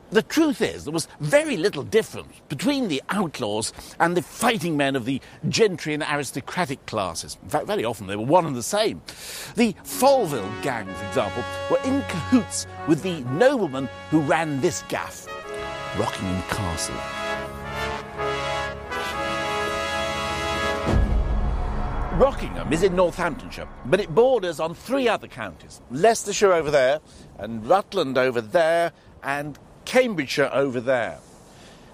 The 0.09 0.21
truth 0.21 0.61
is, 0.61 0.85
there 0.85 0.93
was 0.93 1.09
very 1.19 1.57
little 1.57 1.83
difference 1.83 2.33
between 2.47 2.87
the 2.87 3.03
outlaws 3.09 3.73
and 3.99 4.15
the 4.15 4.21
fighting 4.21 4.77
men 4.77 4.95
of 4.95 5.03
the 5.03 5.19
gentry 5.49 5.93
and 5.93 6.01
aristocratic 6.01 6.85
classes. 6.85 7.37
In 7.43 7.49
fact, 7.49 7.67
very 7.67 7.83
often 7.83 8.07
they 8.07 8.15
were 8.15 8.23
one 8.23 8.45
and 8.45 8.55
the 8.55 8.63
same. 8.63 9.01
The 9.55 9.75
Folville 9.83 10.49
gang, 10.61 10.85
for 10.87 11.05
example, 11.07 11.43
were 11.69 11.81
in 11.83 12.01
cahoots 12.03 12.67
with 12.87 13.03
the 13.03 13.19
nobleman 13.31 13.89
who 14.09 14.21
ran 14.21 14.61
this 14.61 14.81
gaff, 14.87 15.27
Rockingham 15.99 16.41
Castle. 16.43 16.95
Rockingham 22.17 22.71
is 22.71 22.81
in 22.81 22.95
Northamptonshire, 22.95 23.67
but 23.85 23.99
it 23.99 24.15
borders 24.15 24.61
on 24.61 24.73
three 24.73 25.09
other 25.09 25.27
counties 25.27 25.81
Leicestershire 25.91 26.53
over 26.53 26.71
there, 26.71 27.01
and 27.37 27.67
Rutland 27.67 28.17
over 28.17 28.39
there, 28.39 28.93
and 29.21 29.59
Cambridgeshire 29.87 30.49
over 30.51 30.81
there. 30.81 31.17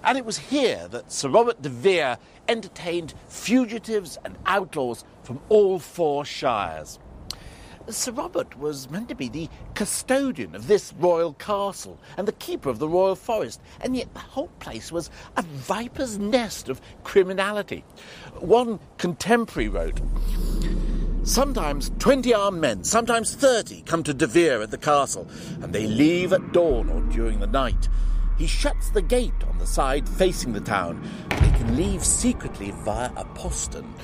And 0.02 0.18
it 0.18 0.24
was 0.24 0.36
here 0.36 0.88
that 0.88 1.12
Sir 1.12 1.28
Robert 1.28 1.62
de 1.62 1.68
Vere 1.68 2.18
entertained 2.48 3.14
fugitives 3.28 4.18
and 4.24 4.36
outlaws 4.46 5.04
from 5.22 5.40
all 5.48 5.78
four 5.78 6.24
shires. 6.24 6.98
Sir 7.88 8.10
Robert 8.10 8.58
was 8.58 8.90
meant 8.90 9.08
to 9.10 9.14
be 9.14 9.28
the 9.28 9.48
custodian 9.74 10.56
of 10.56 10.66
this 10.66 10.92
royal 10.98 11.34
castle 11.34 12.00
and 12.16 12.26
the 12.26 12.32
keeper 12.32 12.68
of 12.68 12.80
the 12.80 12.88
royal 12.88 13.14
forest, 13.14 13.60
and 13.80 13.94
yet 13.94 14.12
the 14.12 14.20
whole 14.20 14.50
place 14.58 14.90
was 14.90 15.08
a 15.36 15.42
viper's 15.42 16.18
nest 16.18 16.68
of 16.68 16.80
criminality. 17.04 17.84
One 18.40 18.80
contemporary 18.98 19.68
wrote, 19.68 20.00
Sometimes 21.24 21.90
20 22.00 22.34
armed 22.34 22.60
men, 22.60 22.84
sometimes 22.84 23.34
30, 23.34 23.80
come 23.86 24.02
to 24.02 24.12
De 24.12 24.26
Vere 24.26 24.60
at 24.60 24.70
the 24.70 24.76
castle, 24.76 25.26
and 25.62 25.72
they 25.72 25.86
leave 25.86 26.34
at 26.34 26.52
dawn 26.52 26.90
or 26.90 27.00
during 27.10 27.40
the 27.40 27.46
night. 27.46 27.88
He 28.36 28.46
shuts 28.46 28.90
the 28.90 29.00
gate 29.00 29.32
on 29.48 29.56
the 29.56 29.66
side 29.66 30.06
facing 30.06 30.52
the 30.52 30.60
town. 30.60 31.02
They 31.30 31.50
can 31.52 31.76
leave 31.76 32.04
secretly 32.04 32.72
via 32.72 33.10
a 33.16 33.24
postern. 33.24 33.94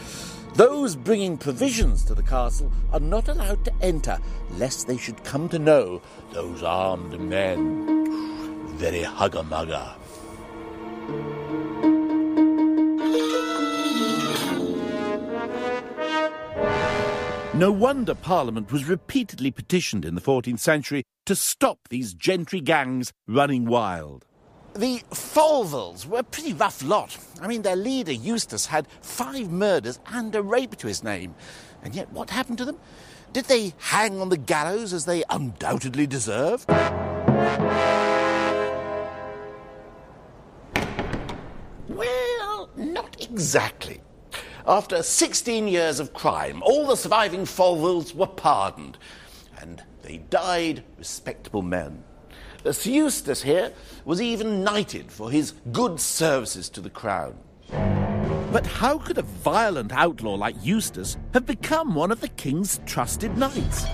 Those 0.55 0.97
bringing 0.97 1.37
provisions 1.37 2.05
to 2.07 2.15
the 2.15 2.23
castle 2.23 2.73
are 2.91 3.01
not 3.01 3.29
allowed 3.29 3.67
to 3.67 3.75
enter, 3.83 4.19
lest 4.53 4.87
they 4.87 4.97
should 4.97 5.23
come 5.23 5.51
to 5.51 5.59
know 5.59 6.01
those 6.33 6.63
armed 6.63 7.21
men. 7.21 8.79
Very 8.79 9.03
hugger 9.03 9.43
mugger. 9.43 9.95
No 17.61 17.71
wonder 17.71 18.15
Parliament 18.15 18.73
was 18.73 18.87
repeatedly 18.87 19.51
petitioned 19.51 20.07
in 20.07 20.15
the 20.15 20.23
14th 20.23 20.61
century 20.61 21.03
to 21.27 21.37
stop 21.37 21.79
these 21.91 22.15
gentry 22.15 22.63
gangs 22.63 23.13
running 23.29 23.67
wild. 23.67 24.25
The 24.73 25.03
Folvilles 25.11 26.07
were 26.07 26.21
a 26.21 26.23
pretty 26.23 26.55
rough 26.55 26.83
lot. 26.83 27.19
I 27.39 27.47
mean, 27.49 27.61
their 27.61 27.77
leader, 27.77 28.13
Eustace, 28.13 28.65
had 28.65 28.89
five 29.03 29.51
murders 29.51 30.01
and 30.07 30.35
a 30.35 30.41
rape 30.41 30.77
to 30.77 30.87
his 30.87 31.05
name. 31.05 31.35
And 31.83 31.95
yet, 31.95 32.11
what 32.13 32.31
happened 32.31 32.57
to 32.57 32.65
them? 32.65 32.79
Did 33.35 33.45
they 33.45 33.75
hang 33.77 34.23
on 34.23 34.31
the 34.31 34.39
gallows 34.39 34.95
as 34.95 35.05
they 35.05 35.23
undoubtedly 35.29 36.07
deserved? 36.07 36.67
Well, 41.91 42.71
not 42.75 43.21
exactly. 43.21 44.01
After 44.71 45.03
16 45.03 45.67
years 45.67 45.99
of 45.99 46.13
crime, 46.13 46.63
all 46.63 46.87
the 46.87 46.95
surviving 46.95 47.45
Folvilles 47.45 48.15
were 48.15 48.29
pardoned, 48.29 48.99
and 49.61 49.83
they 50.03 50.19
died 50.19 50.85
respectable 50.97 51.63
men. 51.63 52.05
Sir 52.71 52.91
Eustace 52.91 53.43
here 53.43 53.73
was 54.05 54.23
even 54.23 54.63
knighted 54.63 55.11
for 55.11 55.29
his 55.29 55.55
good 55.73 55.99
services 55.99 56.69
to 56.69 56.81
the 56.81 56.89
crown. 56.89 57.37
But 58.53 58.65
how 58.65 58.99
could 58.99 59.19
a 59.19 59.23
violent 59.23 59.91
outlaw 59.91 60.37
like 60.37 60.55
Eustace 60.63 61.17
have 61.35 61.47
become 61.47 61.97
one 61.97 62.13
of 62.13 62.21
the 62.21 62.29
king's 62.29 62.79
trusted 62.87 63.37
knights? 63.37 63.87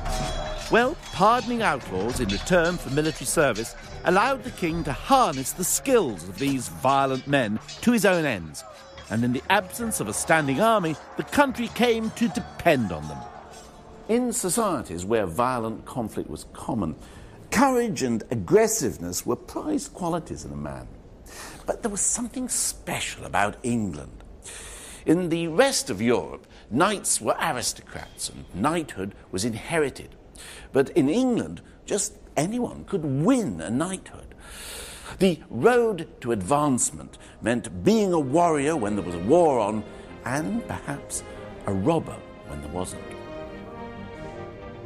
Well, 0.71 0.95
pardoning 1.15 1.63
outlaws 1.63 2.21
in 2.21 2.29
return 2.29 2.77
for 2.77 2.91
military 2.91 3.25
service 3.25 3.75
allowed 4.05 4.45
the 4.45 4.51
king 4.51 4.85
to 4.85 4.93
harness 4.93 5.53
the 5.53 5.65
skills 5.65 6.29
of 6.29 6.39
these 6.39 6.69
violent 6.69 7.27
men 7.27 7.61
to 7.81 7.93
his 7.93 8.05
own 8.05 8.27
ends. 8.27 8.63
And 9.11 9.25
in 9.25 9.33
the 9.33 9.43
absence 9.51 10.01
of 10.01 10.09
a 10.09 10.13
standing 10.13 10.61
army, 10.61 10.97
the 11.17 11.23
country 11.23 11.69
came 11.69 12.11
to 12.11 12.29
depend 12.29 12.93
on 12.93 13.07
them. 13.09 13.19
In 14.09 14.33
societies 14.33 15.05
where 15.05 15.27
violent 15.27 15.85
conflict 15.85 16.29
was 16.29 16.47
common, 16.53 16.97
courage 17.51 18.03
and 18.03 18.23
aggressiveness 18.31 19.25
were 19.25 19.37
prized 19.37 19.93
qualities 19.95 20.45
in 20.45 20.53
a 20.53 20.57
man. 20.57 20.89
But 21.67 21.83
there 21.83 21.91
was 21.91 22.01
something 22.01 22.49
special 22.49 23.25
about 23.25 23.57
England. 23.63 24.25
In 25.05 25.29
the 25.29 25.47
rest 25.49 25.89
of 25.89 26.03
Europe, 26.03 26.47
knights 26.71 27.21
were 27.21 27.37
aristocrats 27.41 28.29
and 28.29 28.45
knighthood 28.55 29.15
was 29.31 29.45
inherited. 29.45 30.17
But 30.73 30.91
in 30.91 31.09
England, 31.09 31.63
just 31.85 32.15
anyone 32.37 32.85
could 32.85 33.05
win 33.05 33.61
a 33.61 33.71
knighthood. 33.71 34.35
The 35.19 35.41
road 35.51 36.09
to 36.21 36.33
advancement 36.33 37.19
meant 37.41 37.85
being 37.85 38.13
a 38.13 38.21
warrior 38.21 38.77
when 38.77 38.97
there 38.97 39.05
was 39.05 39.15
a 39.15 39.21
war 39.21 39.59
on, 39.59 39.85
and 40.25 40.67
perhaps 40.67 41.23
a 41.67 41.73
robber 41.73 42.17
when 42.49 42.61
there 42.61 42.71
wasn't. 42.73 43.03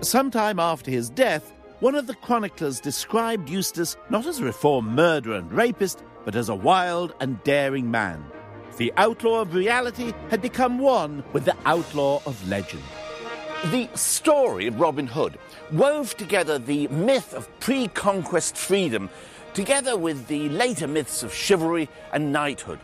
Sometime 0.03 0.59
after 0.59 0.91
his 0.91 1.11
death, 1.11 1.53
one 1.81 1.95
of 1.95 2.07
the 2.07 2.15
chroniclers 2.15 2.81
described 2.81 3.49
Eustace 3.49 3.97
not 4.11 4.27
as 4.27 4.39
a 4.39 4.45
reformed 4.45 4.91
murderer 4.91 5.37
and 5.37 5.53
rapist, 5.53 6.03
but 6.25 6.37
as 6.37 6.49
a 6.49 6.55
wild 6.55 7.15
and 7.21 7.43
daring 7.43 7.91
man. 7.91 8.25
The 8.77 8.93
outlaw 8.97 9.41
of 9.41 9.55
reality 9.55 10.13
had 10.29 10.41
become 10.41 10.79
one 10.79 11.25
with 11.33 11.45
the 11.45 11.57
outlaw 11.67 12.21
of 12.27 12.49
legend. 12.49 12.83
The 13.67 13.89
story 13.95 14.67
of 14.67 14.81
Robin 14.81 15.07
Hood 15.07 15.39
wove 15.71 16.17
together 16.17 16.59
the 16.59 16.89
myth 16.89 17.35
of 17.35 17.49
pre 17.61 17.89
conquest 17.89 18.57
freedom 18.57 19.11
together 19.55 19.97
with 19.97 20.27
the 20.27 20.49
later 20.49 20.87
myths 20.87 21.23
of 21.23 21.35
chivalry 21.35 21.89
and 22.13 22.33
knighthood. 22.33 22.79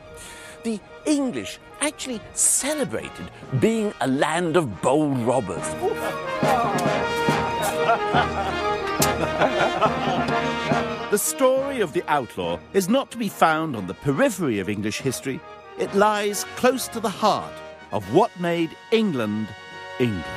The 0.65 0.81
English 1.05 1.59
actually 1.81 2.21
celebrated 2.35 3.31
being 3.61 3.93
a 4.01 4.09
land 4.09 4.57
of 4.57 4.83
bold 4.83 5.19
robbers. 5.19 5.57
the 11.11 11.19
story 11.19 11.81
of 11.81 11.93
the 11.93 12.03
outlaw 12.09 12.59
is 12.73 12.89
not 12.89 13.11
to 13.11 13.19
be 13.19 13.29
found 13.29 13.77
on 13.77 13.87
the 13.87 13.95
periphery 13.95 14.59
of 14.59 14.69
English 14.69 15.01
history. 15.01 15.41
It 15.79 15.95
lies 15.95 16.45
close 16.57 16.89
to 16.89 17.01
the 17.01 17.09
heart 17.09 17.53
of 17.93 18.15
what 18.15 18.31
made 18.41 18.71
England 18.91 19.49
England. 19.99 20.36